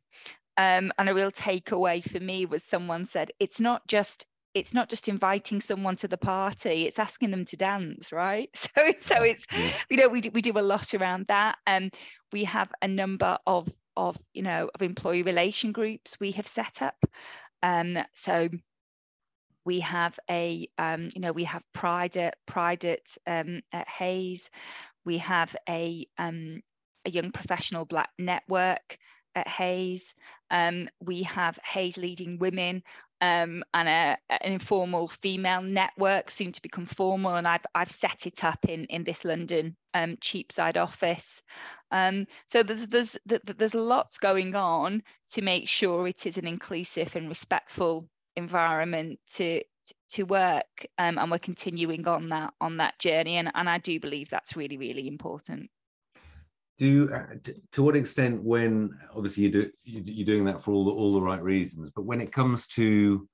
Um, 0.58 0.92
and 1.00 1.10
a 1.10 1.14
real 1.14 1.32
takeaway 1.32 2.04
for 2.04 2.20
me 2.20 2.46
was 2.46 2.64
someone 2.64 3.06
said, 3.06 3.32
it's 3.40 3.60
not 3.60 3.88
just 3.88 4.28
it's 4.54 4.74
not 4.74 4.90
just 4.90 5.08
inviting 5.08 5.62
someone 5.62 5.96
to 5.96 6.08
the 6.08 6.18
party 6.18 6.86
it's 6.86 7.00
asking 7.00 7.32
them 7.32 7.46
to 7.46 7.58
dance 7.58 8.12
right? 8.12 8.50
So 8.76 8.94
so 9.00 9.24
it's 9.24 9.46
you 9.90 9.98
know 9.98 10.08
we 10.08 10.22
do, 10.22 10.32
we 10.32 10.42
do 10.42 10.58
a 10.58 10.62
lot 10.62 10.94
around 10.94 11.28
that 11.28 11.58
and 11.66 11.86
um, 11.86 12.00
we 12.32 12.46
have 12.46 12.72
a 12.82 12.88
number 12.88 13.38
of 13.46 13.72
of 13.98 14.18
you 14.34 14.42
know 14.42 14.70
of 14.74 14.82
employee 14.82 15.24
relation 15.24 15.72
groups 15.72 16.18
we 16.20 16.32
have 16.32 16.48
set 16.48 16.82
up. 16.82 16.96
Um 17.64 17.98
so 18.14 18.50
we 19.66 19.82
have 19.82 20.18
a 20.30 20.68
um 20.78 21.10
you 21.14 21.22
know 21.22 21.32
we 21.32 21.44
have 21.44 21.64
pride 21.74 22.18
at 22.18 22.38
pride 22.46 22.86
at 22.86 23.06
um 23.28 23.62
at 23.72 23.88
hays. 23.88 24.50
We 25.06 25.18
have 25.20 25.56
a 25.68 26.08
um 26.18 26.62
a 27.06 27.10
young 27.10 27.32
professional 27.32 27.86
black 27.86 28.10
network 28.18 28.98
at 29.36 29.48
hays. 29.48 30.14
Um 30.50 30.90
we 31.02 31.24
have 31.24 31.60
hays 31.64 31.98
leading 31.98 32.38
women 32.40 32.84
um, 33.22 33.64
and 33.74 33.88
a, 33.88 34.18
an 34.30 34.52
informal 34.52 35.08
female 35.08 35.62
network, 35.62 36.32
soon 36.32 36.52
to 36.52 36.62
become 36.62 36.88
formal. 36.88 37.36
And 37.36 37.48
I've, 37.48 37.66
I've 37.76 37.92
set 37.92 38.26
it 38.26 38.44
up 38.44 38.66
in, 38.68 38.86
in 38.86 39.04
this 39.04 39.24
London 39.24 39.76
um, 39.94 40.18
Cheapside 40.20 40.78
office. 40.78 41.44
Um, 41.92 42.26
so 42.48 42.64
there's, 42.64 42.88
there's, 42.88 43.18
there's 43.26 43.76
lots 43.76 44.18
going 44.18 44.56
on 44.56 45.04
to 45.32 45.42
make 45.42 45.68
sure 45.68 46.08
it 46.08 46.26
is 46.26 46.38
an 46.38 46.48
inclusive 46.48 47.16
and 47.16 47.30
respectful 47.30 48.10
environment 48.36 49.20
to, 49.36 49.62
to 50.10 50.24
work. 50.24 50.88
Um, 50.98 51.20
and 51.20 51.30
we're 51.30 51.38
continuing 51.38 52.08
on 52.08 52.30
that, 52.30 52.54
on 52.60 52.78
that 52.78 52.98
journey. 52.98 53.38
And, 53.38 53.52
and 53.54 53.70
I 53.70 53.78
do 53.78 54.00
believe 54.00 54.30
that's 54.30 54.56
really, 54.56 54.78
really 54.78 55.08
important. 55.08 55.70
Do 56.82 57.14
uh, 57.14 57.36
t- 57.44 57.54
to 57.72 57.84
what 57.84 57.96
extent 57.96 58.42
when 58.42 58.90
obviously 59.16 59.44
you 59.44 59.52
do 59.52 59.72
you- 59.84 60.02
you're 60.04 60.26
doing 60.26 60.46
that 60.46 60.64
for 60.64 60.72
all 60.72 60.86
the, 60.86 60.92
all 60.92 61.14
the 61.14 61.22
right 61.22 61.44
reasons 61.44 61.92
but 61.96 62.06
when 62.06 62.20
it 62.20 62.32
comes 62.32 62.66
to 62.66 63.28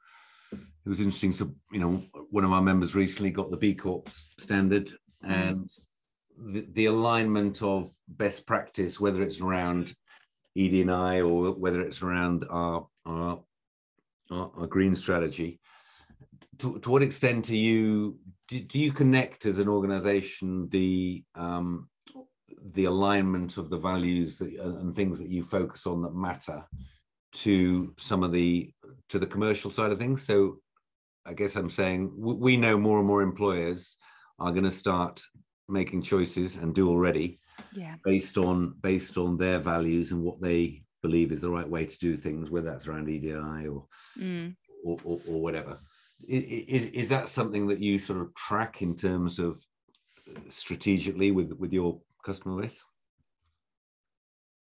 it 0.52 0.90
was 0.90 1.00
interesting 1.00 1.32
so 1.32 1.50
you 1.72 1.80
know 1.80 2.04
one 2.30 2.44
of 2.44 2.52
our 2.52 2.62
members 2.62 2.94
recently 2.94 3.32
got 3.32 3.50
the 3.50 3.56
b 3.66 3.74
corp 3.74 4.10
standard 4.38 4.92
and 5.24 5.70
the, 6.54 6.68
the 6.74 6.86
alignment 6.88 7.62
of 7.64 7.90
best 8.10 8.46
practice 8.46 9.00
whether 9.00 9.22
it's 9.22 9.40
around 9.40 9.94
edi 10.56 10.84
or 11.22 11.52
whether 11.54 11.80
it's 11.82 12.02
around 12.02 12.44
our 12.50 12.86
our, 13.06 13.42
our, 14.30 14.52
our 14.58 14.68
green 14.68 14.96
strategy 14.96 15.58
to, 16.60 16.80
to 16.80 16.90
what 16.90 17.02
extent 17.02 17.50
are 17.50 17.56
you 17.56 18.18
do, 18.50 18.60
do 18.60 18.78
you 18.78 18.92
connect 18.92 19.46
as 19.46 19.60
an 19.60 19.70
organization 19.70 20.68
the 20.70 21.24
um, 21.36 21.88
the 22.74 22.86
alignment 22.86 23.58
of 23.58 23.70
the 23.70 23.78
values 23.78 24.38
that, 24.38 24.54
and 24.54 24.96
things 24.96 25.20
that 25.20 25.30
you 25.30 25.44
focus 25.44 25.86
on 25.86 26.02
that 26.02 26.16
matter 26.16 26.64
to 27.34 27.94
some 27.98 28.24
of 28.24 28.32
the 28.32 28.72
to 29.10 29.20
the 29.20 29.28
commercial 29.28 29.70
side 29.70 29.92
of 29.92 30.00
things 30.00 30.26
so 30.26 30.58
i 31.26 31.34
guess 31.34 31.56
i'm 31.56 31.70
saying 31.70 32.12
we 32.18 32.58
know 32.58 32.78
more 32.78 32.98
and 33.00 33.08
more 33.08 33.22
employers 33.22 33.98
are 34.40 34.52
going 34.52 34.64
to 34.64 34.72
start 34.72 35.22
making 35.70 36.02
choices 36.02 36.56
and 36.58 36.74
do 36.74 36.90
already 36.90 37.40
Yeah. 37.74 37.96
based 38.04 38.38
on 38.38 38.76
based 38.82 39.18
on 39.18 39.38
their 39.38 39.60
values 39.60 40.12
and 40.12 40.24
what 40.24 40.42
they 40.42 40.84
believe 41.04 41.32
is 41.32 41.42
the 41.42 41.50
right 41.50 41.70
way 41.70 41.86
to 41.86 42.00
do 42.00 42.16
things 42.16 42.50
whether 42.50 42.70
that's 42.72 42.88
around 42.88 43.10
edi 43.10 43.34
or 43.34 43.86
Mm. 44.18 44.56
or, 44.84 44.98
or, 45.04 45.20
or 45.28 45.42
whatever 45.42 45.80
is, 46.28 46.86
is 46.88 47.10
that 47.10 47.30
something 47.30 47.68
that 47.68 47.80
you 47.80 48.00
sort 48.00 48.22
of 48.22 48.34
track 48.34 48.82
in 48.82 48.96
terms 48.96 49.38
of 49.38 49.58
uh, 50.36 50.40
strategically 50.50 51.32
with 51.32 51.52
with 51.54 51.72
your 51.74 52.02
customer 52.24 52.62
base? 52.62 52.84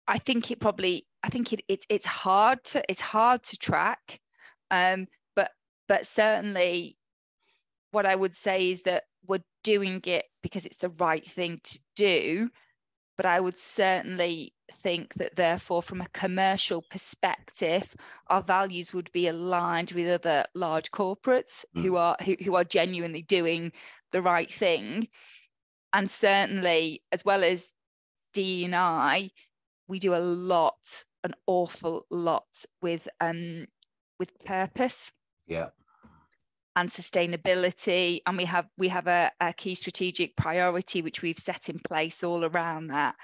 I 0.07 0.17
think 0.17 0.51
it 0.51 0.59
probably 0.59 1.05
I 1.23 1.29
think 1.29 1.53
it, 1.53 1.61
it 1.67 1.85
it's 1.89 2.05
hard 2.05 2.63
to 2.65 2.83
it's 2.89 3.01
hard 3.01 3.43
to 3.43 3.57
track, 3.57 4.19
um, 4.71 5.07
but 5.35 5.51
but 5.87 6.05
certainly 6.05 6.97
what 7.91 8.05
I 8.05 8.15
would 8.15 8.35
say 8.35 8.71
is 8.71 8.83
that 8.83 9.03
we're 9.27 9.43
doing 9.63 10.01
it 10.05 10.25
because 10.41 10.65
it's 10.65 10.77
the 10.77 10.89
right 10.89 11.25
thing 11.25 11.59
to 11.63 11.79
do. 11.95 12.49
But 13.17 13.25
I 13.25 13.39
would 13.39 13.57
certainly 13.57 14.53
think 14.81 15.15
that 15.15 15.35
therefore 15.35 15.81
from 15.81 16.01
a 16.01 16.09
commercial 16.09 16.83
perspective 16.89 17.95
our 18.27 18.43
values 18.43 18.93
would 18.93 19.11
be 19.11 19.27
aligned 19.27 19.91
with 19.91 20.07
other 20.07 20.45
large 20.53 20.91
corporates 20.91 21.65
mm. 21.75 21.81
who 21.81 21.95
are 21.95 22.15
who, 22.23 22.35
who 22.43 22.55
are 22.55 22.63
genuinely 22.63 23.23
doing 23.23 23.71
the 24.11 24.21
right 24.21 24.51
thing 24.51 25.07
and 25.93 26.09
certainly 26.09 27.03
as 27.11 27.23
well 27.23 27.43
as 27.43 27.73
D 28.33 28.65
and 28.65 28.75
I 28.75 29.31
we 29.87 29.99
do 29.99 30.15
a 30.15 30.17
lot 30.17 31.05
an 31.23 31.33
awful 31.45 32.05
lot 32.09 32.47
with 32.81 33.07
um 33.19 33.67
with 34.19 34.31
purpose. 34.45 35.11
Yeah. 35.47 35.69
And 36.75 36.89
sustainability. 36.89 38.21
And 38.25 38.37
we 38.37 38.45
have 38.45 38.67
we 38.77 38.89
have 38.89 39.07
a, 39.07 39.31
a 39.39 39.53
key 39.53 39.75
strategic 39.75 40.35
priority 40.35 41.01
which 41.01 41.21
we've 41.21 41.39
set 41.39 41.69
in 41.69 41.79
place 41.79 42.23
all 42.23 42.45
around 42.45 42.87
that. 42.87 43.15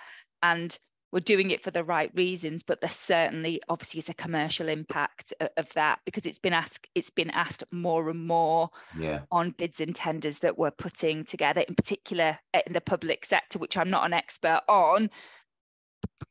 And 0.41 0.77
we're 1.13 1.19
doing 1.19 1.51
it 1.51 1.63
for 1.63 1.71
the 1.71 1.83
right 1.83 2.11
reasons 2.15 2.63
but 2.63 2.81
there 2.81 2.89
certainly 2.89 3.61
obviously 3.69 3.99
is 3.99 4.09
a 4.09 4.13
commercial 4.15 4.67
impact 4.67 5.31
of, 5.39 5.49
of 5.57 5.73
that 5.73 5.99
because 6.05 6.25
it's 6.25 6.39
been 6.39 6.53
asked 6.53 6.89
it's 6.95 7.11
been 7.11 7.29
asked 7.29 7.63
more 7.71 8.09
and 8.09 8.25
more 8.25 8.69
yeah. 8.99 9.19
on 9.31 9.51
bids 9.51 9.79
and 9.79 9.95
tenders 9.95 10.39
that 10.39 10.57
we're 10.57 10.71
putting 10.71 11.23
together 11.23 11.61
in 11.61 11.75
particular 11.75 12.37
eh, 12.55 12.61
in 12.65 12.73
the 12.73 12.81
public 12.81 13.23
sector 13.23 13.59
which 13.59 13.77
i'm 13.77 13.91
not 13.91 14.05
an 14.05 14.13
expert 14.13 14.61
on 14.67 15.09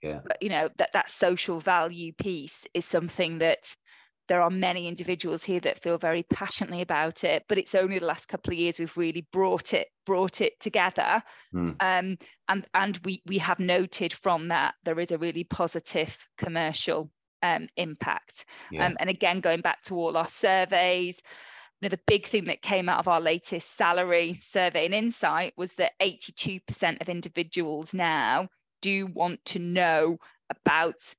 yeah 0.02 0.18
but 0.26 0.42
you 0.42 0.50
know 0.50 0.68
that 0.76 0.92
that 0.92 1.08
social 1.08 1.60
value 1.60 2.12
piece 2.12 2.66
is 2.74 2.84
something 2.84 3.38
that 3.38 3.74
there 4.32 4.40
are 4.40 4.48
many 4.48 4.88
individuals 4.88 5.44
here 5.44 5.60
that 5.60 5.82
feel 5.82 5.98
very 5.98 6.22
passionately 6.22 6.80
about 6.80 7.22
it 7.22 7.44
but 7.50 7.58
it's 7.58 7.74
only 7.74 7.98
the 7.98 8.06
last 8.06 8.28
couple 8.28 8.50
of 8.50 8.58
years 8.58 8.78
we've 8.78 8.96
really 8.96 9.26
brought 9.30 9.74
it 9.74 9.88
brought 10.06 10.40
it 10.40 10.58
together 10.58 11.22
mm. 11.54 11.76
um, 11.80 12.16
and 12.48 12.66
and 12.72 12.98
we 13.04 13.20
we 13.26 13.36
have 13.36 13.60
noted 13.60 14.10
from 14.10 14.48
that 14.48 14.74
there 14.84 14.98
is 14.98 15.10
a 15.12 15.18
really 15.18 15.44
positive 15.44 16.16
commercial 16.38 17.10
um, 17.42 17.68
impact 17.76 18.46
yeah. 18.70 18.86
um, 18.86 18.96
and 18.98 19.10
again 19.10 19.40
going 19.40 19.60
back 19.60 19.82
to 19.82 19.94
all 19.96 20.16
our 20.16 20.28
surveys 20.28 21.20
you 21.82 21.86
know, 21.86 21.90
the 21.90 22.00
big 22.06 22.24
thing 22.24 22.46
that 22.46 22.62
came 22.62 22.88
out 22.88 23.00
of 23.00 23.08
our 23.08 23.20
latest 23.20 23.76
salary 23.76 24.38
survey 24.40 24.86
and 24.86 24.94
insight 24.94 25.52
was 25.58 25.74
that 25.74 25.92
82% 26.00 27.02
of 27.02 27.08
individuals 27.10 27.92
now 27.92 28.48
do 28.80 29.06
want 29.08 29.44
to 29.46 29.58
know 29.58 30.16
about 30.48 31.14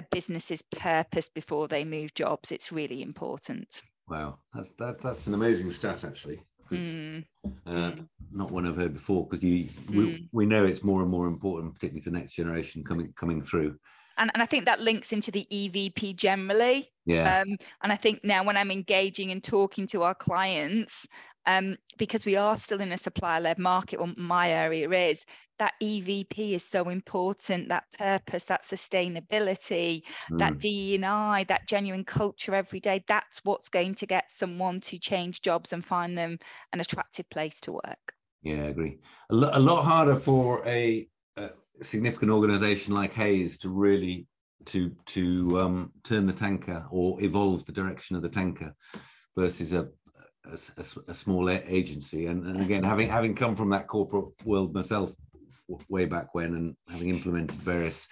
a 0.00 0.06
business's 0.10 0.62
purpose 0.62 1.28
before 1.28 1.68
they 1.68 1.84
move 1.84 2.14
jobs. 2.14 2.50
It's 2.52 2.72
really 2.72 3.02
important. 3.02 3.82
Wow, 4.08 4.38
that's 4.54 4.70
that, 4.72 5.00
that's 5.00 5.26
an 5.26 5.34
amazing 5.34 5.70
stat 5.70 6.04
actually. 6.04 6.40
Mm. 6.70 7.24
Uh, 7.66 7.92
not 8.30 8.50
one 8.50 8.66
I've 8.66 8.76
heard 8.76 8.94
before 8.94 9.26
because 9.26 9.42
you 9.42 9.64
mm. 9.64 9.96
we, 9.96 10.28
we 10.32 10.46
know 10.46 10.64
it's 10.64 10.84
more 10.84 11.02
and 11.02 11.10
more 11.10 11.26
important, 11.26 11.74
particularly 11.74 12.02
for 12.02 12.10
the 12.10 12.18
next 12.18 12.34
generation 12.34 12.82
coming 12.84 13.12
coming 13.16 13.40
through. 13.40 13.76
And, 14.20 14.30
and 14.34 14.42
I 14.42 14.46
think 14.46 14.66
that 14.66 14.80
links 14.80 15.12
into 15.12 15.30
the 15.30 15.46
EVP 15.50 16.14
generally. 16.14 16.92
Yeah. 17.06 17.40
Um, 17.40 17.56
and 17.82 17.90
I 17.90 17.96
think 17.96 18.20
now 18.22 18.44
when 18.44 18.56
I'm 18.56 18.70
engaging 18.70 19.32
and 19.32 19.42
talking 19.42 19.86
to 19.88 20.02
our 20.02 20.14
clients, 20.14 21.06
um, 21.46 21.78
because 21.96 22.26
we 22.26 22.36
are 22.36 22.56
still 22.56 22.80
in 22.80 22.92
a 22.92 22.98
supplier-led 22.98 23.58
market, 23.58 23.96
or 23.96 24.08
my 24.16 24.50
area 24.50 24.88
is, 24.90 25.24
that 25.58 25.72
EVP 25.82 26.52
is 26.52 26.64
so 26.64 26.88
important, 26.88 27.68
that 27.68 27.84
purpose, 27.98 28.44
that 28.44 28.64
sustainability, 28.64 30.02
mm. 30.30 30.38
that 30.38 30.58
DE&I, 30.58 31.44
that 31.48 31.66
genuine 31.66 32.04
culture 32.04 32.54
every 32.54 32.80
day, 32.80 33.02
that's 33.08 33.40
what's 33.44 33.68
going 33.68 33.94
to 33.96 34.06
get 34.06 34.30
someone 34.30 34.80
to 34.80 34.98
change 34.98 35.42
jobs 35.42 35.72
and 35.72 35.84
find 35.84 36.16
them 36.16 36.38
an 36.72 36.80
attractive 36.80 37.28
place 37.30 37.60
to 37.60 37.72
work. 37.72 38.14
Yeah, 38.42 38.64
I 38.64 38.68
agree. 38.68 38.98
A, 39.30 39.34
lo- 39.34 39.50
a 39.52 39.60
lot 39.60 39.82
harder 39.82 40.16
for 40.16 40.66
a, 40.66 41.08
significant 41.82 42.30
organization 42.30 42.94
like 42.94 43.14
Hays 43.14 43.58
to 43.58 43.68
really 43.68 44.26
to 44.66 44.94
to 45.06 45.60
um, 45.60 45.92
turn 46.04 46.26
the 46.26 46.32
tanker 46.32 46.84
or 46.90 47.22
evolve 47.22 47.64
the 47.64 47.72
direction 47.72 48.16
of 48.16 48.22
the 48.22 48.28
tanker 48.28 48.74
versus 49.36 49.72
a 49.72 49.88
a, 50.46 50.58
a, 50.78 50.84
a 51.08 51.14
small 51.14 51.50
agency. 51.50 52.26
And, 52.26 52.46
and 52.46 52.60
again 52.60 52.84
having 52.84 53.08
having 53.08 53.34
come 53.34 53.56
from 53.56 53.70
that 53.70 53.88
corporate 53.88 54.32
world 54.44 54.74
myself 54.74 55.12
way 55.88 56.04
back 56.04 56.34
when 56.34 56.54
and 56.54 56.76
having 56.88 57.10
implemented 57.10 57.60
various 57.60 58.08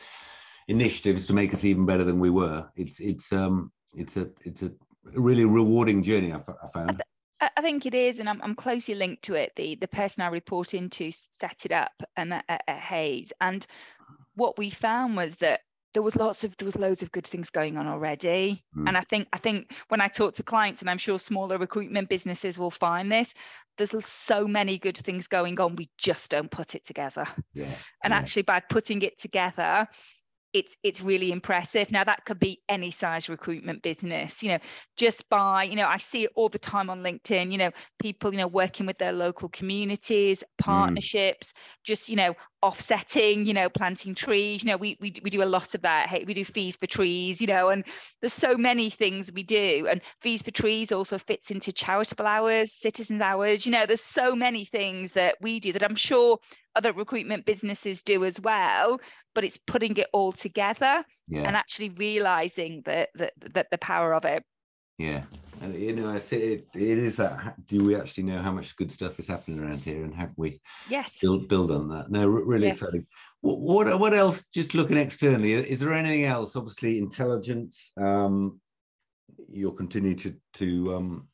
initiatives 0.69 1.27
to 1.27 1.35
make 1.35 1.53
us 1.53 1.65
even 1.65 1.87
better 1.87 2.05
than 2.05 2.21
we 2.21 2.31
were 2.31 2.69
it's 2.77 3.01
it's 3.01 3.33
um 3.33 3.73
it's 3.97 4.17
a 4.17 4.29
it's 4.45 4.63
a 4.63 4.71
really 5.15 5.45
rewarding 5.45 6.03
journey 6.03 6.33
i, 6.33 6.37
I 6.37 6.69
found 6.73 7.03
I, 7.41 7.61
think 7.61 7.87
it 7.87 7.95
is 7.95 8.19
and 8.19 8.29
I'm, 8.29 8.41
I'm 8.43 8.55
closely 8.55 8.95
linked 8.95 9.25
to 9.25 9.35
it 9.35 9.53
the 9.57 9.77
the 9.77 9.89
person 9.89 10.23
i 10.23 10.29
report 10.29 10.75
into 10.75 11.11
set 11.13 11.65
it 11.65 11.73
up 11.73 11.93
and 12.17 12.35
at, 12.35 12.45
at 12.49 12.79
Hays 12.79 13.33
and 13.41 13.67
what 14.35 14.59
we 14.59 14.71
found 14.71 15.17
was 15.17 15.37
that 15.37 15.61
there 15.95 16.03
was 16.03 16.17
lots 16.17 16.45
of 16.45 16.57
there 16.57 16.67
was 16.67 16.77
loads 16.77 17.03
of 17.03 17.13
good 17.13 17.27
things 17.27 17.51
going 17.51 17.77
on 17.79 17.87
already 17.87 18.63
mm. 18.77 18.87
and 18.87 18.97
i 18.97 19.01
think 19.01 19.29
i 19.33 19.39
think 19.39 19.73
when 19.89 20.01
i 20.01 20.09
talk 20.09 20.35
to 20.35 20.43
clients 20.43 20.81
and 20.81 20.91
i'm 20.91 20.99
sure 20.99 21.19
smaller 21.19 21.59
recruitment 21.59 22.09
businesses 22.09 22.59
will 22.59 22.71
find 22.71 23.11
this 23.11 23.35
there's 23.77 24.07
so 24.07 24.47
many 24.47 24.79
good 24.79 24.97
things 24.97 25.29
going 25.29 25.59
on 25.61 25.77
we 25.77 25.89
just 25.99 26.31
don't 26.31 26.51
put 26.51 26.75
it 26.75 26.85
together 26.85 27.27
yeah 27.55 27.67
and 28.03 28.13
yeah. 28.13 28.19
actually 28.19 28.43
by 28.43 28.61
putting 28.61 29.03
it 29.03 29.19
together 29.19 29.89
it's 30.53 30.77
it's 30.83 31.01
really 31.01 31.31
impressive 31.31 31.91
now 31.91 32.05
that 32.05 32.25
could 32.25 32.41
be 32.41 32.61
any 32.69 32.91
size 32.91 33.29
recruitment 33.29 33.83
business 33.83 34.43
you 34.43 34.49
know 34.49 34.59
just 34.97 35.29
by 35.29 35.63
you 35.63 35.77
know 35.77 35.87
i 35.87 35.99
see 35.99 36.25
it 36.25 36.31
all 36.37 36.49
the 36.49 36.59
time 36.59 36.89
on 36.89 37.03
linkedin 37.03 37.53
you 37.53 37.59
know 37.59 37.71
people 37.99 38.33
you 38.33 38.39
know 38.39 38.47
working 38.47 38.87
with 38.87 38.99
their 38.99 39.13
local 39.13 39.49
communities 39.49 40.41
mm. 40.41 40.65
partnerships 40.65 41.53
mm. 41.53 41.57
just 41.85 42.09
you 42.09 42.17
know 42.17 42.35
offsetting 42.63 43.47
you 43.47 43.55
know 43.55 43.69
planting 43.69 44.15
trees. 44.15 44.63
You 44.63 44.71
know 44.71 44.77
we, 44.77 44.97
we 45.01 45.13
we 45.23 45.31
do 45.31 45.43
a 45.43 45.45
lot 45.45 45.75
of 45.75 45.83
that. 45.83 46.09
Hey 46.09 46.25
we 46.27 46.35
do 46.35 46.45
fees 46.45 46.77
for 46.77 46.87
trees 46.87 47.41
you 47.41 47.47
know 47.47 47.69
and 47.69 47.85
there's 48.21 48.33
so 48.33 48.57
many 48.57 48.91
things 48.91 49.31
we 49.33 49.43
do. 49.43 49.87
And 49.91 50.01
fees 50.21 50.43
for 50.43 50.51
trees 50.51 50.93
also 50.93 51.19
fits 51.19 51.51
into 51.51 51.73
charitable 51.73 52.27
hours 52.27 52.73
citizens 52.73 53.23
hours. 53.23 53.67
You 53.67 53.73
know 53.73 53.87
there's 53.87 54.03
so 54.03 54.35
many 54.35 54.65
things 54.65 55.13
that 55.13 55.37
we 55.41 55.61
do 55.61 55.73
that 55.73 55.83
i'm 55.83 55.97
sure 55.97 56.39
other 56.75 56.93
recruitment 56.93 57.45
businesses 57.45 58.03
do 58.03 58.25
as 58.25 58.41
well 58.41 59.01
but 59.35 59.45
it's 59.45 59.59
putting 59.67 59.97
it 59.97 60.07
all 60.13 60.33
together 60.33 61.05
yeah. 61.29 61.43
and 61.43 61.57
actually 61.57 61.91
realizing 61.91 62.83
that 62.85 63.11
that 63.15 63.33
that 63.55 63.71
the 63.71 63.79
power 63.79 64.15
of 64.15 64.25
it. 64.25 64.43
Yeah 64.99 65.25
and 65.61 65.75
you 65.75 65.95
know 65.95 66.11
i 66.11 66.19
say 66.19 66.39
it, 66.39 66.67
it 66.75 66.99
is 66.99 67.17
that 67.17 67.55
do 67.67 67.85
we 67.85 67.95
actually 67.97 68.25
know 68.25 68.41
how 68.41 68.53
much 68.53 68.77
good 68.77 68.91
stuff 68.91 69.19
is 69.19 69.27
happening 69.27 69.61
around 69.61 69.81
here 69.81 70.05
and 70.05 70.15
have 70.15 70.33
we 70.37 70.61
yes 70.89 71.19
build, 71.21 71.49
build 71.49 71.71
on 71.71 71.89
that 71.89 72.11
no 72.11 72.27
really 72.27 72.67
yes. 72.67 72.77
exciting 72.77 73.07
what, 73.41 73.59
what, 73.61 74.01
what 74.01 74.15
else 74.15 74.47
just 74.47 74.75
looking 74.75 74.97
externally 74.97 75.53
is 75.53 75.81
there 75.81 75.93
anything 75.93 76.25
else 76.25 76.57
obviously 76.57 76.99
intelligence 76.99 77.93
um 78.01 78.61
you'll 79.49 79.73
continue 79.73 80.15
to 80.15 80.35
to 80.55 80.95
um 80.95 81.29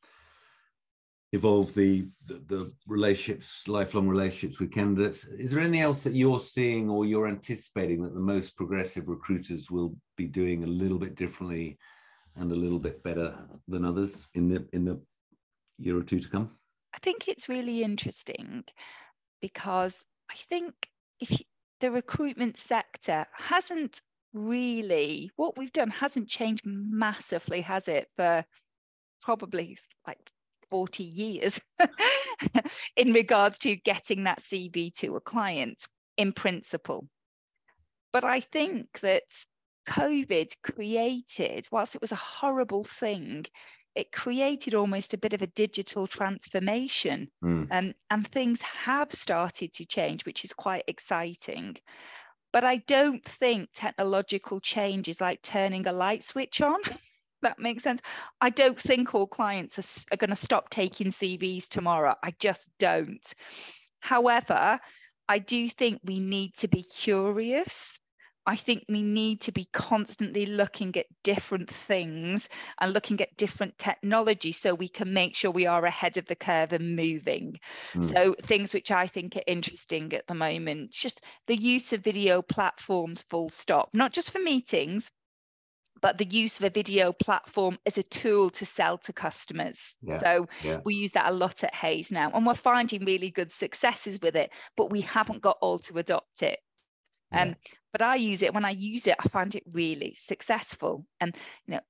evolve 1.35 1.75
the, 1.75 2.07
the, 2.27 2.35
the 2.47 2.73
relationships, 2.87 3.67
lifelong 3.67 4.09
relationships 4.09 4.61
with 4.61 4.73
candidates. 4.73 5.25
Is 5.25 5.51
there 5.51 5.61
anything 5.61 5.81
else 5.81 6.05
that 6.05 6.15
you're 6.15 6.39
seeing 6.39 6.89
or 6.89 7.05
you're 7.05 7.27
anticipating 7.27 8.03
that 8.05 8.15
the 8.15 8.21
most 8.21 8.57
progressive 8.57 9.09
recruiters 9.09 9.69
will 9.69 9.97
be 10.17 10.29
doing 10.29 10.63
a 10.63 10.69
little 10.69 10.99
bit 10.99 11.17
differently 11.17 11.77
and 12.37 12.53
a 12.53 12.57
little 12.57 12.79
bit 12.79 13.03
better 13.03 13.37
than 13.69 13.85
others 13.85 14.27
in 14.35 14.49
the 14.49 14.67
in 14.73 14.85
the 14.85 15.01
year 15.79 15.97
or 15.97 16.03
two 16.03 16.21
to 16.21 16.29
come? 16.29 16.51
I 16.95 16.99
think 16.99 17.29
it's 17.29 17.49
really 17.49 17.83
interesting 17.83 18.65
because 19.41 20.05
I 20.31 20.35
think 20.35 20.75
if 21.21 21.31
you, 21.31 21.45
the 21.81 21.91
recruitment 21.91 22.59
sector 22.59 23.27
hasn't 23.37 24.01
really 24.33 25.31
what 25.37 25.57
we've 25.57 25.73
done 25.73 25.91
hasn't 25.91 26.29
changed 26.29 26.65
massively, 26.65 27.61
has 27.61 27.89
it? 27.89 28.09
For 28.17 28.45
probably 29.23 29.79
like 30.07 30.31
40 30.71 31.05
years 31.05 31.61
in 32.97 33.13
regards 33.13 33.59
to 33.61 33.77
getting 33.77 34.25
that 34.25 34.41
CV 34.41 34.93
to 34.95 35.17
a 35.17 35.21
client 35.21 35.87
in 36.17 36.33
principle. 36.33 37.09
But 38.13 38.25
I 38.25 38.41
think 38.41 38.87
that 39.01 39.23
COVID 39.87 40.53
created, 40.63 41.69
whilst 41.71 41.95
it 41.95 42.01
was 42.01 42.13
a 42.13 42.17
horrible 42.17 42.85
thing, 42.85 43.47
it 43.95 44.11
created 44.11 44.75
almost 44.75 45.15
a 45.15 45.19
bit 45.19 45.33
of 45.33 45.43
a 45.43 45.47
digital 45.47 46.07
transformation. 46.07 47.31
Mm. 47.43 47.69
Um, 47.71 47.95
and 48.11 48.27
things 48.27 48.61
have 48.63 49.13
started 49.13 49.73
to 49.75 49.85
change, 49.85 50.27
which 50.27 50.45
is 50.45 50.53
quite 50.53 50.85
exciting. 50.89 51.77
But 52.53 52.65
I 52.65 52.77
don't 52.77 53.25
think 53.25 53.71
technological 53.75 54.61
change 54.61 55.09
is 55.09 55.21
like 55.21 55.43
turning 55.43 55.87
a 55.87 55.93
light 55.93 56.25
switch 56.25 56.61
on. 56.61 56.81
that 57.43 57.59
makes 57.59 57.83
sense. 57.83 58.01
I 58.41 58.51
don't 58.51 58.79
think 58.79 59.15
all 59.15 59.27
clients 59.27 59.79
are, 59.79 60.15
are 60.15 60.17
going 60.17 60.31
to 60.31 60.37
stop 60.37 60.71
taking 60.71 61.09
CVs 61.09 61.69
tomorrow. 61.69 62.15
I 62.23 62.33
just 62.39 62.69
don't. 62.79 63.33
However, 64.01 64.81
I 65.29 65.39
do 65.39 65.69
think 65.69 66.01
we 66.05 66.21
need 66.21 66.55
to 66.59 66.69
be 66.69 66.83
curious. 66.83 67.99
I 68.47 68.57
think 68.57 68.85
we 68.89 69.03
need 69.03 69.41
to 69.43 69.53
be 69.53 69.67
constantly 69.73 70.47
looking 70.47 70.97
at 70.97 71.07
different 71.23 71.71
things 71.71 72.49
and 72.81 72.93
looking 72.93 73.21
at 73.21 73.37
different 73.37 73.79
technology 73.79 74.53
so 74.53 74.75
we 74.75 74.89
can 74.89 75.13
make 75.13 75.35
sure 75.35 75.51
we 75.51 75.67
are 75.67 75.85
ahead 75.85 76.19
of 76.19 76.27
the 76.27 76.37
curve 76.37 76.73
and 76.73 76.95
moving. 76.95 77.59
Mm. 77.95 78.05
So, 78.05 78.35
things 78.43 78.75
which 78.75 78.91
I 78.91 79.07
think 79.07 79.37
are 79.37 79.43
interesting 79.47 80.13
at 80.13 80.27
the 80.27 80.35
moment, 80.35 80.91
just 80.91 81.23
the 81.47 81.57
use 81.57 81.93
of 81.93 82.03
video 82.03 82.43
platforms, 82.43 83.23
full 83.31 83.49
stop, 83.49 83.91
not 83.95 84.13
just 84.13 84.31
for 84.31 84.41
meetings, 84.41 85.11
but 86.05 86.19
the 86.19 86.27
use 86.27 86.59
of 86.59 86.65
a 86.65 86.71
video 86.71 87.15
platform 87.15 87.79
as 87.87 87.97
a 87.97 88.03
tool 88.03 88.51
to 88.51 88.67
sell 88.67 88.99
to 88.99 89.13
customers. 89.15 89.97
Yeah, 90.03 90.19
so 90.19 90.49
yeah. 90.63 90.81
we 90.85 90.97
use 90.97 91.13
that 91.13 91.31
a 91.31 91.35
lot 91.35 91.65
at 91.65 91.75
Hays 91.75 92.11
now, 92.11 92.31
and 92.35 92.45
we're 92.45 92.53
finding 92.53 93.07
really 93.07 93.31
good 93.31 93.51
successes 93.51 94.21
with 94.21 94.37
it, 94.37 94.53
but 94.77 94.91
we 94.91 95.01
haven't 95.01 95.41
got 95.41 95.57
all 95.63 95.79
to 95.79 95.97
adopt 95.97 96.43
it. 96.43 96.59
Yeah. 97.35 97.43
Um, 97.43 97.55
but 97.93 98.03
I 98.03 98.17
use 98.17 98.43
it 98.43 98.53
when 98.53 98.65
I 98.65 98.71
use 98.71 99.07
it, 99.07 99.17
I 99.21 99.29
find 99.29 99.55
it 99.55 99.63
really 99.73 100.17
successful. 100.19 101.07
And 101.21 101.37
you 101.67 101.75
know, 101.75 101.81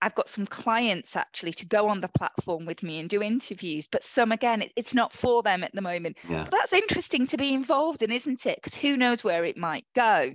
I've 0.00 0.14
got 0.14 0.28
some 0.28 0.46
clients 0.46 1.16
actually 1.16 1.52
to 1.54 1.66
go 1.66 1.88
on 1.88 2.00
the 2.00 2.08
platform 2.08 2.66
with 2.66 2.82
me 2.82 2.98
and 2.98 3.08
do 3.08 3.22
interviews, 3.22 3.88
but 3.90 4.02
some 4.02 4.32
again, 4.32 4.62
it, 4.62 4.72
it's 4.76 4.94
not 4.94 5.12
for 5.12 5.42
them 5.42 5.62
at 5.62 5.74
the 5.74 5.82
moment. 5.82 6.18
Yeah. 6.28 6.44
But 6.44 6.52
that's 6.52 6.72
interesting 6.72 7.26
to 7.28 7.36
be 7.36 7.54
involved 7.54 8.02
in, 8.02 8.10
isn't 8.10 8.46
it? 8.46 8.58
Because 8.62 8.78
who 8.78 8.96
knows 8.96 9.22
where 9.22 9.44
it 9.44 9.56
might 9.56 9.84
go. 9.94 10.32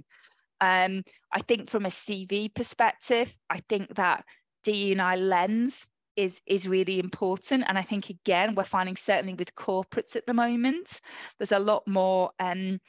Um, 0.61 1.03
I 1.31 1.41
think 1.41 1.69
from 1.69 1.85
a 1.85 1.89
CV 1.89 2.53
perspective, 2.53 3.35
I 3.49 3.59
think 3.69 3.95
that 3.95 4.23
DE&I 4.63 5.15
lens 5.17 5.87
is 6.15 6.41
is 6.47 6.67
really 6.67 6.99
important 6.99 7.63
and 7.67 7.77
i 7.77 7.83
think 7.83 8.09
again 8.09 8.55
we're 8.55 8.63
finding 8.63 8.97
certainly 8.97 9.35
with 9.35 9.53
corporates 9.53 10.15
at 10.15 10.25
the 10.25 10.33
moment 10.33 10.99
there's 11.37 11.51
a 11.51 11.59
lot 11.59 11.87
more 11.87 12.31
um, 12.39 12.79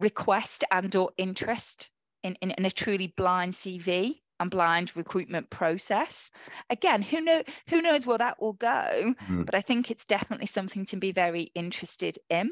request 0.00 0.64
and 0.70 0.94
or 0.96 1.10
interest 1.16 1.90
in, 2.22 2.34
in, 2.36 2.50
in, 2.52 2.64
a 2.64 2.70
truly 2.70 3.12
blind 3.16 3.52
cv 3.52 4.14
and 4.40 4.50
blind 4.50 4.96
recruitment 4.96 5.50
process 5.50 6.30
again 6.70 7.02
who 7.02 7.20
know 7.20 7.42
who 7.68 7.82
knows 7.82 8.06
where 8.06 8.18
that 8.18 8.40
will 8.40 8.52
go 8.52 9.14
mm. 9.28 9.46
but 9.46 9.54
i 9.54 9.60
think 9.60 9.90
it's 9.90 10.04
definitely 10.04 10.46
something 10.46 10.84
to 10.84 10.96
be 10.96 11.12
very 11.12 11.50
interested 11.54 12.18
in 12.30 12.50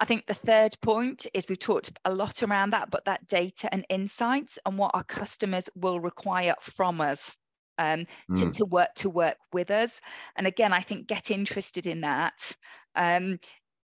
I 0.00 0.06
think 0.06 0.26
the 0.26 0.34
third 0.34 0.80
point 0.80 1.26
is 1.34 1.44
we've 1.46 1.58
talked 1.58 1.92
a 2.06 2.14
lot 2.14 2.42
around 2.42 2.70
that, 2.70 2.90
but 2.90 3.04
that 3.04 3.28
data 3.28 3.68
and 3.70 3.84
insights 3.90 4.58
and 4.64 4.78
what 4.78 4.92
our 4.94 5.04
customers 5.04 5.68
will 5.74 6.00
require 6.00 6.54
from 6.58 7.02
us 7.02 7.36
um, 7.76 8.06
mm. 8.30 8.38
to, 8.38 8.50
to, 8.52 8.64
work 8.64 8.94
to 8.96 9.10
work 9.10 9.36
with 9.52 9.70
us. 9.70 10.00
And 10.36 10.46
again, 10.46 10.72
I 10.72 10.80
think 10.80 11.06
get 11.06 11.30
interested 11.30 11.86
in 11.86 12.00
that. 12.00 12.56
Um, 12.96 13.38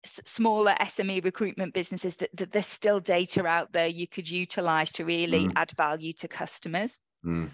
smaller 0.06 0.74
SME 0.80 1.24
recruitment 1.24 1.74
businesses 1.74 2.16
that, 2.16 2.30
that, 2.34 2.52
there's 2.52 2.66
still 2.66 3.00
data 3.00 3.46
out 3.46 3.72
there 3.72 3.86
you 3.86 4.06
could 4.06 4.28
utilize 4.28 4.92
to 4.92 5.04
really 5.04 5.46
mm. 5.46 5.52
add 5.56 5.70
value 5.72 6.12
to 6.14 6.28
customers. 6.28 6.98
Mm. 7.24 7.50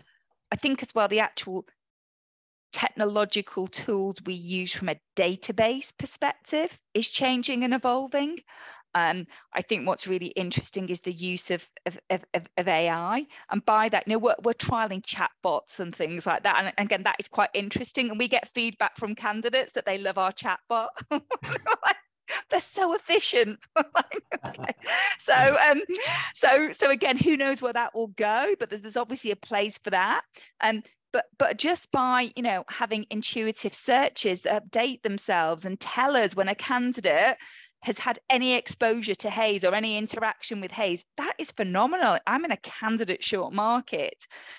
I 0.51 0.57
think 0.57 0.83
as 0.83 0.95
well 0.95 1.09
the 1.09 1.21
actual 1.21 1.67
technological 2.73 3.67
tools 3.67 4.17
we 4.25 4.35
use 4.35 4.73
from 4.73 4.89
a 4.89 5.01
database 5.17 5.93
perspective 5.97 6.79
is 6.95 7.09
changing 7.09 7.65
and 7.65 7.75
evolving. 7.75 8.39
Um, 8.95 9.27
I 9.55 9.63
think 9.63 9.87
what's 9.87 10.07
really 10.07 10.27
interesting 10.27 10.89
is 10.91 11.01
the 11.01 11.13
use 11.13 11.51
of, 11.51 11.67
of, 11.87 11.99
of, 12.11 12.45
of 12.59 12.69
AI. 12.69 13.27
And 13.51 13.65
by 13.65 13.89
that, 13.89 14.07
you 14.07 14.13
know, 14.13 14.19
we're, 14.19 14.35
we're 14.43 14.53
trialing 14.53 15.03
chatbots 15.03 15.81
and 15.81 15.95
things 15.95 16.27
like 16.27 16.43
that. 16.43 16.63
And, 16.63 16.87
again, 16.87 17.05
that 17.05 17.17
is 17.19 17.29
quite 17.29 17.51
interesting. 17.55 18.11
And 18.11 18.19
we 18.19 18.29
get 18.29 18.49
feedback 18.49 18.97
from 18.99 19.15
candidates 19.15 19.73
that 19.73 19.87
they 19.87 19.99
love 19.99 20.19
our 20.19 20.33
chatbot. 20.33 20.89
they're 22.51 22.61
so 22.61 22.95
efficient. 22.95 23.59
okay. 24.47 24.73
So 25.19 25.35
um, 25.35 25.83
so 26.35 26.73
so 26.73 26.91
again, 26.91 27.17
who 27.17 27.37
knows 27.37 27.63
where 27.63 27.73
that 27.73 27.95
will 27.95 28.09
go? 28.09 28.55
But 28.59 28.71
there's, 28.71 28.83
there's 28.83 28.97
obviously 28.97 29.31
a 29.31 29.37
place 29.37 29.79
for 29.79 29.91
that. 29.91 30.23
And 30.61 30.87
but 31.13 31.27
but 31.39 31.57
just 31.57 31.91
by 31.93 32.33
you 32.35 32.43
know 32.43 32.65
having 32.69 33.07
intuitive 33.11 33.75
searches 33.75 34.43
that 34.43 34.65
update 34.65 35.03
themselves 35.03 35.65
and 35.65 35.79
tell 35.79 36.17
us 36.17 36.35
when 36.35 36.49
a 36.49 36.55
candidate 36.55 37.37
has 37.83 37.99
had 37.99 38.19
any 38.31 38.55
exposure 38.55 39.15
to 39.17 39.31
Hays 39.31 39.65
or 39.65 39.75
any 39.75 39.99
interaction 39.99 40.61
with 40.61 40.71
Hays, 40.71 41.05
that 41.17 41.35
is 41.39 41.51
phenomenal. 41.51 42.19
I'm 42.27 42.45
in 42.45 42.53
a 42.53 42.57
candidate 42.59 43.25
short 43.25 43.53
market. 43.53 44.15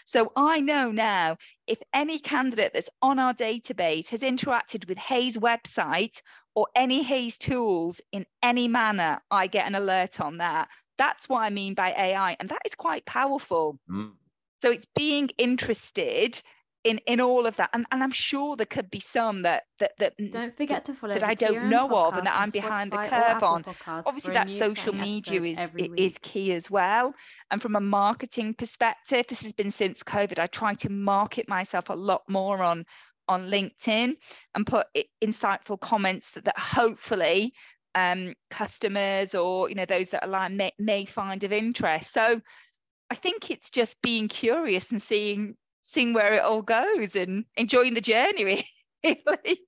So 0.06 0.32
I 0.36 0.60
know 0.60 0.92
now 0.92 1.38
if 1.66 1.82
any 1.94 2.20
candidate 2.20 2.72
that's 2.74 2.90
on 3.02 3.20
our 3.20 3.34
database 3.34 4.10
has 4.10 4.22
interacted 4.22 4.88
with 4.88 4.98
Hays 4.98 5.38
website 5.38 6.22
or 6.54 6.68
any 6.76 7.02
Hays 7.02 7.38
tools 7.38 8.02
in 8.12 8.26
any 8.42 8.68
manner, 8.68 9.22
I 9.32 9.48
get 9.48 9.68
an 9.68 9.76
alert 9.76 10.20
on 10.20 10.38
that. 10.38 10.68
That's 10.98 11.28
what 11.30 11.40
I 11.40 11.50
mean 11.50 11.74
by 11.74 11.92
AI. 11.92 12.36
And 12.40 12.50
that 12.50 12.62
is 12.66 12.76
quite 12.76 13.06
powerful. 13.06 13.80
Mm. 13.90 14.12
So 14.62 14.70
it's 14.70 14.88
being 14.96 15.30
interested 15.38 16.42
in 16.84 17.00
in 17.08 17.22
all 17.22 17.46
of 17.46 17.56
that. 17.58 17.70
And, 17.74 17.86
and 17.92 18.04
i'm 18.04 18.12
sure 18.12 18.56
there 18.56 18.66
could 18.66 18.90
be 18.90 19.00
some 19.00 19.44
that 19.44 19.64
that 19.80 19.94
that 20.00 20.14
don't 20.32 20.56
forget 20.56 20.86
to 20.86 20.94
follow 20.94 21.14
that 21.14 21.24
i 21.24 21.34
don't 21.34 21.70
know 21.70 21.90
of 21.96 22.16
and 22.16 22.28
that 22.28 22.36
i'm 22.36 22.50
behind 22.50 22.92
the 22.92 22.98
curve 23.08 23.44
on. 23.44 23.66
Obviously 23.88 24.34
that 24.34 24.50
social 24.50 24.94
media 24.94 25.42
is 25.42 25.60
is 25.98 26.18
key 26.22 26.52
as 26.54 26.70
well. 26.70 27.14
And 27.52 27.62
from 27.62 27.76
a 27.76 27.82
marketing 27.82 28.54
perspective 28.54 29.26
this 29.28 29.42
has 29.44 29.54
been 29.54 29.72
since 29.72 30.04
covid. 30.04 30.40
I 30.40 30.48
try 30.48 30.74
to 30.76 30.90
market 30.90 31.48
myself 31.48 31.90
a 31.90 31.94
lot 31.94 32.24
more 32.28 32.62
on 32.64 32.86
on 33.30 33.50
linkedin 33.50 34.16
and 34.54 34.68
put 34.68 34.88
insightful 35.24 35.80
comments 35.80 36.32
that, 36.32 36.46
that 36.46 36.60
hopefully 36.60 37.54
um, 37.96 38.34
customers 38.50 39.36
or 39.36 39.70
you 39.70 39.76
know 39.76 39.86
those 39.86 40.10
that 40.10 40.26
align 40.26 40.58
may, 40.58 40.72
may 40.80 41.06
find 41.06 41.44
of 41.44 41.54
interest. 41.54 42.12
So 42.14 42.42
I 43.10 43.16
think 43.16 43.52
it's 43.52 43.70
just 43.70 44.02
being 44.02 44.28
curious 44.28 44.92
and 44.92 45.02
seeing 45.02 45.56
seeing 45.84 46.14
where 46.14 46.34
it 46.34 46.44
all 46.44 46.64
goes 46.64 47.16
and 47.16 47.46
enjoying 47.56 47.94
the 47.94 48.02
journey 48.02 48.66
really. 49.04 49.60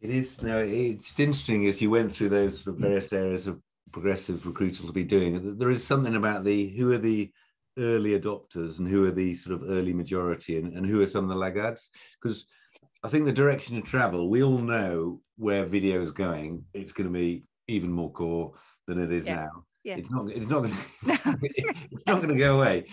It 0.00 0.10
is 0.10 0.42
no, 0.42 0.58
it's 0.58 1.18
interesting 1.18 1.66
as 1.66 1.80
you 1.80 1.90
went 1.90 2.14
through 2.14 2.30
those 2.30 2.62
sort 2.62 2.76
of 2.76 2.82
various 2.82 3.12
areas 3.12 3.46
of 3.46 3.60
progressive 3.92 4.44
recruiters 4.46 4.84
to 4.84 4.92
be 4.92 5.04
doing. 5.04 5.56
There 5.56 5.70
is 5.70 5.86
something 5.86 6.16
about 6.16 6.44
the 6.44 6.76
who 6.76 6.92
are 6.92 6.98
the 6.98 7.32
early 7.78 8.18
adopters 8.18 8.78
and 8.78 8.88
who 8.88 9.06
are 9.06 9.10
the 9.10 9.36
sort 9.36 9.54
of 9.54 9.68
early 9.68 9.92
majority 9.92 10.58
and, 10.58 10.74
and 10.74 10.84
who 10.84 11.00
are 11.00 11.06
some 11.06 11.24
of 11.24 11.30
the 11.30 11.36
laggards 11.36 11.90
because 12.20 12.46
I 13.04 13.08
think 13.08 13.24
the 13.24 13.32
direction 13.32 13.76
of 13.78 13.84
travel, 13.84 14.28
we 14.28 14.42
all 14.42 14.58
know 14.58 15.20
where 15.36 15.64
video 15.64 16.00
is 16.00 16.10
going. 16.10 16.64
It's 16.74 16.92
going 16.92 17.06
to 17.06 17.12
be 17.12 17.44
even 17.68 17.92
more 17.92 18.10
core 18.10 18.52
than 18.86 18.98
it 18.98 19.12
is 19.12 19.26
yeah. 19.26 19.34
now 19.34 19.64
yeah. 19.86 19.96
it's 19.96 20.10
not 20.10 20.30
it's 20.30 20.48
not 20.48 20.62
going 20.62 20.74
to 21.06 21.38
it's 21.92 22.06
not 22.06 22.16
going 22.20 22.34
to 22.34 22.38
go 22.38 22.58
away 22.58 22.84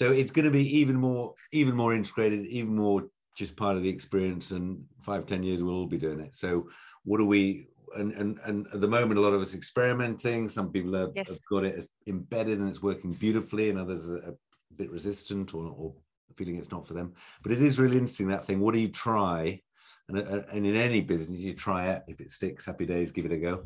so 0.00 0.12
it's 0.12 0.30
going 0.30 0.46
to 0.46 0.50
be 0.50 0.78
even 0.78 0.96
more 0.96 1.34
even 1.52 1.76
more 1.76 1.94
integrated 1.94 2.46
even 2.46 2.74
more 2.74 3.04
just 3.36 3.54
part 3.54 3.76
of 3.76 3.82
the 3.82 3.88
experience 3.90 4.50
and 4.50 4.82
five 5.02 5.26
ten 5.26 5.42
years 5.42 5.62
we'll 5.62 5.74
all 5.74 5.86
be 5.86 5.98
doing 5.98 6.20
it. 6.20 6.34
So 6.34 6.70
what 7.04 7.20
are 7.20 7.26
we 7.26 7.66
and 7.94 8.12
and, 8.14 8.38
and 8.46 8.66
at 8.72 8.80
the 8.80 8.88
moment 8.88 9.18
a 9.18 9.22
lot 9.22 9.34
of 9.34 9.42
us 9.42 9.54
experimenting. 9.54 10.48
Some 10.48 10.72
people 10.72 10.94
have, 10.94 11.10
yes. 11.14 11.28
have 11.28 11.38
got 11.50 11.64
it 11.66 11.86
embedded 12.06 12.60
and 12.60 12.68
it's 12.70 12.82
working 12.82 13.12
beautifully 13.12 13.68
and 13.68 13.78
others 13.78 14.08
are 14.08 14.30
a 14.30 14.34
bit 14.74 14.90
resistant 14.90 15.52
or, 15.52 15.66
or 15.66 15.92
feeling 16.34 16.56
it's 16.56 16.70
not 16.70 16.86
for 16.86 16.94
them. 16.94 17.12
But 17.42 17.52
it 17.52 17.60
is 17.60 17.78
really 17.78 17.98
interesting 17.98 18.28
that 18.28 18.46
thing. 18.46 18.58
What 18.60 18.72
do 18.72 18.80
you 18.80 18.88
try? 18.88 19.60
And, 20.08 20.16
uh, 20.16 20.44
and 20.50 20.66
in 20.66 20.76
any 20.76 21.02
business 21.02 21.40
you 21.40 21.52
try 21.52 21.90
it. 21.90 22.04
If 22.08 22.22
it 22.22 22.30
sticks 22.30 22.64
happy 22.64 22.86
days 22.86 23.12
give 23.12 23.26
it 23.26 23.32
a 23.32 23.36
go. 23.36 23.64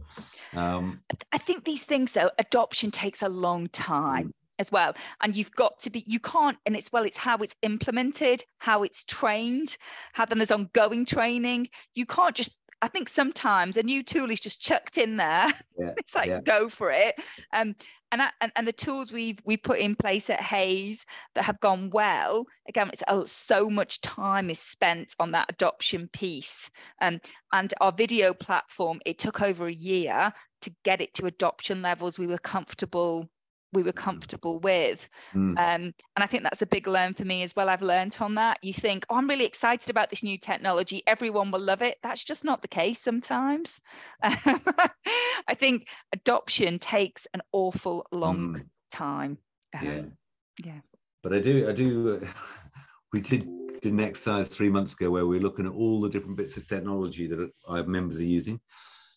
Um, 0.56 1.00
i 1.30 1.38
think 1.38 1.62
these 1.62 1.84
things 1.84 2.12
though 2.12 2.32
adoption 2.40 2.90
takes 2.90 3.22
a 3.22 3.28
long 3.28 3.68
time. 3.68 4.26
Mm. 4.26 4.43
As 4.58 4.70
well 4.70 4.94
and 5.20 5.36
you've 5.36 5.52
got 5.52 5.80
to 5.80 5.90
be 5.90 6.04
you 6.06 6.20
can't 6.20 6.58
and 6.66 6.76
it's 6.76 6.92
well 6.92 7.04
it's 7.04 7.16
how 7.16 7.36
it's 7.38 7.56
implemented 7.62 8.44
how 8.58 8.82
it's 8.82 9.04
trained 9.04 9.76
how 10.12 10.24
then 10.24 10.38
there's 10.38 10.50
ongoing 10.50 11.04
training 11.04 11.66
you 11.94 12.06
can't 12.06 12.34
just 12.34 12.56
I 12.84 12.88
think 12.88 13.08
sometimes 13.08 13.78
a 13.78 13.82
new 13.82 14.02
tool 14.02 14.30
is 14.30 14.40
just 14.40 14.60
chucked 14.60 14.98
in 14.98 15.16
there. 15.16 15.50
Yeah, 15.76 15.90
it's 15.96 16.14
like 16.14 16.28
yeah. 16.28 16.40
go 16.40 16.68
for 16.68 16.92
it. 16.92 17.16
Um, 17.52 17.74
and, 18.12 18.22
and 18.40 18.52
and 18.54 18.68
the 18.68 18.72
tools 18.72 19.10
we've 19.10 19.40
we 19.44 19.56
put 19.56 19.80
in 19.80 19.96
place 19.96 20.30
at 20.30 20.40
Hays 20.40 21.04
that 21.34 21.44
have 21.44 21.58
gone 21.58 21.90
well. 21.90 22.46
Again, 22.68 22.90
it's 22.92 23.02
oh, 23.08 23.24
so 23.24 23.68
much 23.68 24.00
time 24.02 24.50
is 24.50 24.60
spent 24.60 25.16
on 25.18 25.32
that 25.32 25.46
adoption 25.48 26.08
piece. 26.12 26.70
Um, 27.00 27.20
and 27.52 27.74
our 27.80 27.90
video 27.90 28.34
platform, 28.34 29.00
it 29.04 29.18
took 29.18 29.42
over 29.42 29.66
a 29.66 29.72
year 29.72 30.32
to 30.62 30.72
get 30.84 31.00
it 31.00 31.12
to 31.14 31.26
adoption 31.26 31.82
levels 31.82 32.20
we 32.20 32.28
were 32.28 32.38
comfortable 32.38 33.28
we 33.74 33.82
were 33.82 33.92
comfortable 33.92 34.58
with. 34.58 35.08
Mm. 35.34 35.50
Um, 35.50 35.56
and 35.58 35.94
I 36.16 36.26
think 36.26 36.42
that's 36.42 36.62
a 36.62 36.66
big 36.66 36.86
learn 36.86 37.14
for 37.14 37.24
me 37.24 37.42
as 37.42 37.54
well. 37.54 37.68
I've 37.68 37.82
learned 37.82 38.16
on 38.20 38.36
that. 38.36 38.58
You 38.62 38.72
think, 38.72 39.04
oh, 39.10 39.16
I'm 39.16 39.28
really 39.28 39.44
excited 39.44 39.90
about 39.90 40.10
this 40.10 40.22
new 40.22 40.38
technology. 40.38 41.02
Everyone 41.06 41.50
will 41.50 41.60
love 41.60 41.82
it. 41.82 41.98
That's 42.02 42.24
just 42.24 42.44
not 42.44 42.62
the 42.62 42.68
case 42.68 43.00
sometimes. 43.00 43.80
I 44.22 45.54
think 45.54 45.88
adoption 46.12 46.78
takes 46.78 47.26
an 47.34 47.42
awful 47.52 48.06
long 48.10 48.54
mm. 48.54 48.66
time. 48.90 49.38
Um, 49.78 49.86
yeah. 49.86 50.02
Yeah. 50.64 50.80
But 51.22 51.34
I 51.34 51.40
do, 51.40 51.68
I 51.68 51.72
do. 51.72 52.26
we 53.12 53.20
did, 53.20 53.48
did 53.80 53.92
an 53.92 54.00
exercise 54.00 54.48
three 54.48 54.70
months 54.70 54.94
ago 54.94 55.10
where 55.10 55.26
we 55.26 55.36
were 55.36 55.42
looking 55.42 55.66
at 55.66 55.72
all 55.72 56.00
the 56.00 56.08
different 56.08 56.36
bits 56.36 56.56
of 56.56 56.66
technology 56.66 57.26
that 57.26 57.50
our 57.66 57.84
members 57.84 58.18
are 58.18 58.24
using. 58.24 58.60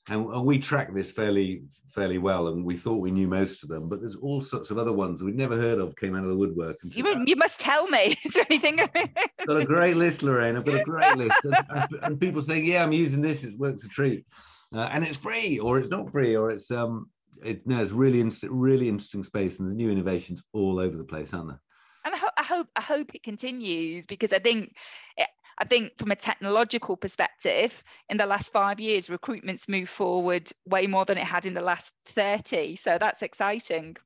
And, 0.10 0.26
and 0.26 0.46
we 0.46 0.60
track 0.60 0.94
this 0.94 1.12
fairly 1.12 1.64
fairly 1.94 2.20
well, 2.20 2.50
and 2.50 2.64
we 2.64 2.76
thought 2.76 3.02
we 3.02 3.12
knew 3.12 3.28
most 3.28 3.64
of 3.64 3.70
them, 3.70 3.90
but 3.90 4.00
there's 4.00 4.16
all 4.16 4.40
sorts 4.40 4.70
of 4.70 4.78
other 4.78 4.94
ones 4.94 5.24
we'd 5.24 5.36
never 5.36 5.58
heard 5.58 5.80
of 5.80 5.96
came 5.96 6.16
out 6.16 6.24
of 6.24 6.30
the 6.30 6.38
woodwork. 6.38 6.78
You, 6.84 7.24
you 7.26 7.36
must 7.36 7.60
tell 7.60 7.88
me. 7.88 8.16
Is 8.24 8.34
there 8.34 8.46
anything? 8.50 8.78
got 8.78 9.58
a 9.58 9.66
great 9.66 9.98
list, 9.98 10.22
Lorraine. 10.22 10.56
I've 10.56 10.66
got 10.66 10.82
a 10.82 10.84
great 10.84 11.18
list, 11.18 11.44
and, 11.44 11.56
and, 11.70 12.04
and 12.04 12.20
people 12.20 12.42
saying, 12.42 12.66
"Yeah, 12.66 12.84
I'm 12.84 12.94
using 12.94 13.22
this. 13.22 13.44
It 13.44 13.58
works 13.58 13.84
a 13.84 13.88
treat." 13.88 14.26
uh, 14.74 14.90
and 14.92 15.04
it's 15.04 15.18
free 15.18 15.60
or 15.60 15.80
it's 15.80 15.90
not 15.90 16.12
free 16.12 16.36
or 16.36 16.52
it's 16.52 16.72
um 16.72 17.10
it 17.44 17.66
no 17.66 17.82
it's 17.82 17.92
really 17.92 18.20
interesting 18.20 18.50
really 18.52 18.90
interesting 18.90 19.24
space 19.24 19.60
and 19.60 19.68
there's 19.68 19.76
new 19.76 19.90
innovations 19.90 20.44
all 20.54 20.80
over 20.80 20.98
the 20.98 21.04
place 21.04 21.34
aren't 21.34 21.50
there 21.50 21.62
and 22.06 22.16
I, 22.16 22.18
ho- 22.18 22.30
I 22.38 22.44
hope 22.44 22.68
i 22.76 22.82
hope 22.82 23.14
it 23.14 23.24
continues 23.24 24.06
because 24.06 24.34
i 24.34 24.40
think 24.40 24.76
it, 25.18 25.28
I 25.60 25.66
think 25.66 25.98
from 25.98 26.12
a 26.12 26.16
technological 26.16 26.96
perspective, 26.96 27.84
in 28.10 28.18
the 28.18 28.26
last 28.26 28.52
five 28.52 28.80
years, 28.80 29.10
recruitment's 29.10 29.68
moved 29.68 29.90
forward 29.90 30.52
way 30.68 30.86
more 30.88 31.06
than 31.06 31.18
it 31.18 31.24
had 31.24 31.46
in 31.46 31.54
the 31.54 31.62
last 31.62 31.96
30. 32.06 32.76
So 32.76 32.98
that's 33.00 33.22
exciting. 33.24 33.98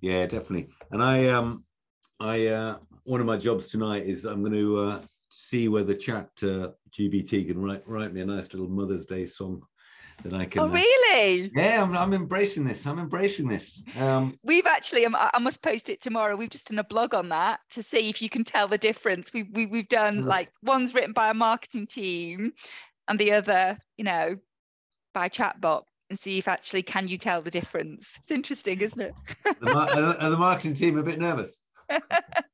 Yeah, 0.00 0.26
definitely. 0.26 0.68
And 0.90 1.02
I 1.02 1.28
um 1.28 1.64
I 2.20 2.46
uh 2.46 2.78
one 3.04 3.20
of 3.20 3.26
my 3.26 3.36
jobs 3.36 3.66
tonight 3.66 4.04
is 4.04 4.24
I'm 4.24 4.42
going 4.42 4.54
to 4.54 4.78
uh, 4.78 5.00
see 5.28 5.68
whether 5.68 5.94
chat 5.94 6.30
uh, 6.42 6.68
GPT 6.98 7.48
can 7.48 7.62
write 7.62 7.82
write 7.86 8.12
me 8.12 8.20
a 8.20 8.26
nice 8.26 8.52
little 8.52 8.68
Mother's 8.68 9.06
Day 9.06 9.26
song 9.26 9.62
that 10.22 10.32
I 10.32 10.44
can. 10.44 10.62
Oh, 10.62 10.68
really? 10.68 11.46
Uh, 11.46 11.48
yeah, 11.54 11.82
I'm, 11.82 11.96
I'm 11.96 12.14
embracing 12.14 12.64
this. 12.64 12.86
I'm 12.86 12.98
embracing 12.98 13.48
this. 13.48 13.82
Um, 13.98 14.38
we've 14.42 14.66
actually, 14.66 15.04
um, 15.04 15.16
I 15.18 15.38
must 15.38 15.62
post 15.62 15.88
it 15.88 16.00
tomorrow. 16.00 16.36
We've 16.36 16.50
just 16.50 16.68
done 16.68 16.78
a 16.78 16.84
blog 16.84 17.14
on 17.14 17.28
that 17.30 17.60
to 17.72 17.82
see 17.82 18.08
if 18.08 18.22
you 18.22 18.28
can 18.28 18.44
tell 18.44 18.68
the 18.68 18.78
difference. 18.78 19.32
We, 19.32 19.44
we, 19.44 19.66
we've 19.66 19.88
done 19.88 20.24
like 20.24 20.50
one's 20.62 20.94
written 20.94 21.12
by 21.12 21.30
a 21.30 21.34
marketing 21.34 21.86
team 21.86 22.52
and 23.08 23.18
the 23.18 23.32
other, 23.32 23.78
you 23.96 24.04
know, 24.04 24.36
by 25.12 25.28
chatbot 25.28 25.82
and 26.10 26.18
see 26.18 26.38
if 26.38 26.48
actually 26.48 26.82
can 26.82 27.08
you 27.08 27.18
tell 27.18 27.42
the 27.42 27.50
difference. 27.50 28.12
It's 28.18 28.30
interesting, 28.30 28.80
isn't 28.80 29.00
it? 29.00 29.14
the, 29.60 30.16
are 30.20 30.30
the 30.30 30.36
marketing 30.36 30.74
team 30.74 30.98
a 30.98 31.02
bit 31.02 31.18
nervous? 31.18 31.58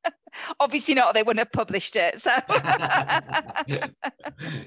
Obviously 0.59 0.95
not. 0.95 1.15
They 1.15 1.23
wouldn't 1.23 1.41
have 1.41 1.53
published 1.53 1.97
it. 1.97 2.21
So 2.21 2.31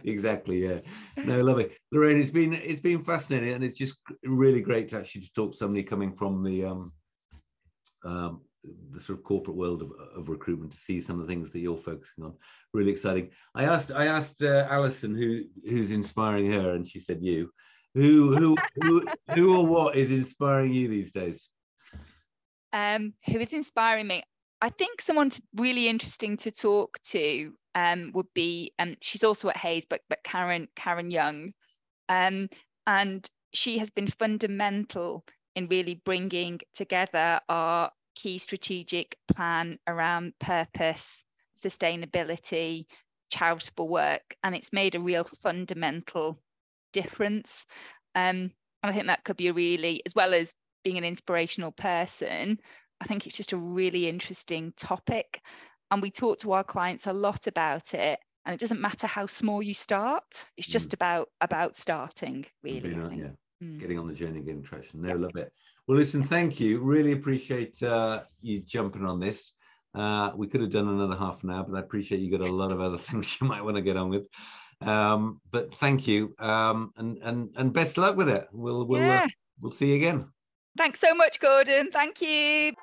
exactly, 0.03 0.65
yeah. 0.65 0.79
No, 1.23 1.41
love 1.41 1.59
it, 1.59 1.73
Lorraine. 1.91 2.17
It's 2.17 2.31
been 2.31 2.53
it's 2.53 2.81
been 2.81 3.03
fascinating, 3.03 3.53
and 3.53 3.63
it's 3.63 3.77
just 3.77 3.99
really 4.23 4.61
great 4.61 4.89
to 4.89 4.99
actually 4.99 5.21
to 5.21 5.33
talk 5.33 5.51
to 5.51 5.57
somebody 5.57 5.83
coming 5.83 6.15
from 6.15 6.43
the 6.43 6.65
um, 6.65 6.91
um, 8.05 8.41
the 8.91 8.99
sort 8.99 9.19
of 9.19 9.25
corporate 9.25 9.57
world 9.57 9.81
of, 9.81 9.91
of 10.15 10.29
recruitment 10.29 10.71
to 10.71 10.77
see 10.77 11.01
some 11.01 11.19
of 11.19 11.27
the 11.27 11.33
things 11.33 11.51
that 11.51 11.59
you're 11.59 11.77
focusing 11.77 12.23
on. 12.23 12.33
Really 12.73 12.91
exciting. 12.91 13.29
I 13.55 13.65
asked 13.65 13.91
I 13.91 14.05
asked 14.05 14.41
uh, 14.41 14.67
Alison 14.69 15.15
who 15.15 15.43
who's 15.67 15.91
inspiring 15.91 16.51
her, 16.51 16.75
and 16.75 16.87
she 16.87 16.99
said 16.99 17.19
you. 17.21 17.51
Who 17.95 18.35
who 18.35 18.57
who 18.81 19.05
who 19.35 19.57
or 19.57 19.65
what 19.65 19.95
is 19.95 20.11
inspiring 20.11 20.73
you 20.73 20.87
these 20.87 21.11
days? 21.11 21.49
Um, 22.71 23.13
who 23.27 23.39
is 23.39 23.53
inspiring 23.53 24.07
me? 24.07 24.23
I 24.63 24.69
think 24.69 25.01
someone 25.01 25.29
really 25.57 25.89
interesting 25.89 26.37
to 26.37 26.51
talk 26.51 26.97
to 27.07 27.53
um, 27.75 28.11
would 28.13 28.33
be, 28.33 28.71
um, 28.79 28.95
she's 29.01 29.25
also 29.25 29.49
at 29.49 29.57
Hays, 29.57 29.85
but 29.89 29.99
but 30.07 30.23
Karen 30.23 30.69
Karen 30.73 31.11
Young, 31.11 31.49
um, 32.07 32.47
and 32.87 33.29
she 33.53 33.79
has 33.79 33.91
been 33.91 34.07
fundamental 34.07 35.25
in 35.53 35.67
really 35.67 36.01
bringing 36.05 36.61
together 36.73 37.41
our 37.49 37.91
key 38.15 38.37
strategic 38.37 39.17
plan 39.27 39.79
around 39.85 40.31
purpose, 40.39 41.25
sustainability, 41.57 42.85
charitable 43.31 43.89
work, 43.89 44.23
and 44.45 44.55
it's 44.55 44.71
made 44.71 44.95
a 44.95 45.01
real 45.01 45.25
fundamental 45.41 46.39
difference. 46.93 47.65
Um, 48.15 48.49
and 48.81 48.91
I 48.91 48.93
think 48.93 49.07
that 49.07 49.25
could 49.25 49.35
be 49.35 49.49
a 49.49 49.53
really, 49.53 50.03
as 50.05 50.15
well 50.15 50.33
as 50.33 50.53
being 50.85 50.97
an 50.97 51.03
inspirational 51.03 51.73
person, 51.73 52.59
I 53.03 53.05
think 53.05 53.27
it's 53.27 53.35
just 53.35 53.51
a 53.51 53.57
really 53.57 54.07
interesting 54.07 54.73
topic. 54.77 55.41
And 55.91 56.01
we 56.01 56.09
talk 56.09 56.39
to 56.39 56.53
our 56.53 56.63
clients 56.63 57.05
a 57.05 57.13
lot 57.13 57.47
about 57.47 57.93
it. 57.93 58.17
And 58.45 58.53
it 58.53 58.59
doesn't 58.59 58.79
matter 58.79 59.07
how 59.07 59.25
small 59.25 59.61
you 59.61 59.73
start, 59.73 60.45
it's 60.57 60.67
just 60.67 60.89
mm. 60.89 60.93
about 60.95 61.29
about 61.39 61.77
starting, 61.77 62.45
really. 62.61 62.89
yeah. 62.89 63.27
Mm. 63.63 63.79
Getting 63.79 63.99
on 63.99 64.07
the 64.07 64.13
journey, 64.13 64.41
getting 64.41 64.63
traction. 64.63 65.01
No, 65.01 65.15
love 65.15 65.35
it. 65.35 65.53
Well, 65.87 65.97
listen, 65.97 66.23
thank 66.23 66.59
you. 66.59 66.81
Really 66.81 67.13
appreciate 67.13 67.81
uh, 67.81 68.23
you 68.41 68.59
jumping 68.59 69.05
on 69.05 69.21
this. 69.21 69.53
Uh, 69.95 70.31
we 70.35 70.47
could 70.47 70.59
have 70.59 70.71
done 70.71 70.89
another 70.89 71.15
half 71.15 71.43
an 71.43 71.51
hour, 71.51 71.63
but 71.63 71.77
I 71.77 71.79
appreciate 71.79 72.19
you 72.19 72.37
got 72.37 72.45
a 72.45 72.51
lot 72.51 72.71
of 72.73 72.81
other 72.81 72.97
things 73.09 73.37
you 73.39 73.47
might 73.47 73.63
want 73.63 73.77
to 73.77 73.81
get 73.81 73.95
on 73.95 74.09
with. 74.09 74.27
Um, 74.81 75.39
but 75.51 75.73
thank 75.75 76.07
you, 76.07 76.35
um, 76.39 76.91
and 76.97 77.19
and 77.19 77.49
and 77.55 77.71
best 77.71 77.97
luck 77.97 78.17
with 78.17 78.27
it. 78.27 78.47
We'll 78.51 78.85
we'll 78.85 79.01
uh, 79.01 79.05
yeah. 79.05 79.23
uh, 79.23 79.29
we'll 79.61 79.71
see 79.71 79.91
you 79.91 79.95
again. 79.95 80.32
Thanks 80.77 80.99
so 80.99 81.13
much, 81.13 81.39
Gordon. 81.39 81.91
Thank 81.91 82.21
you. 82.21 82.73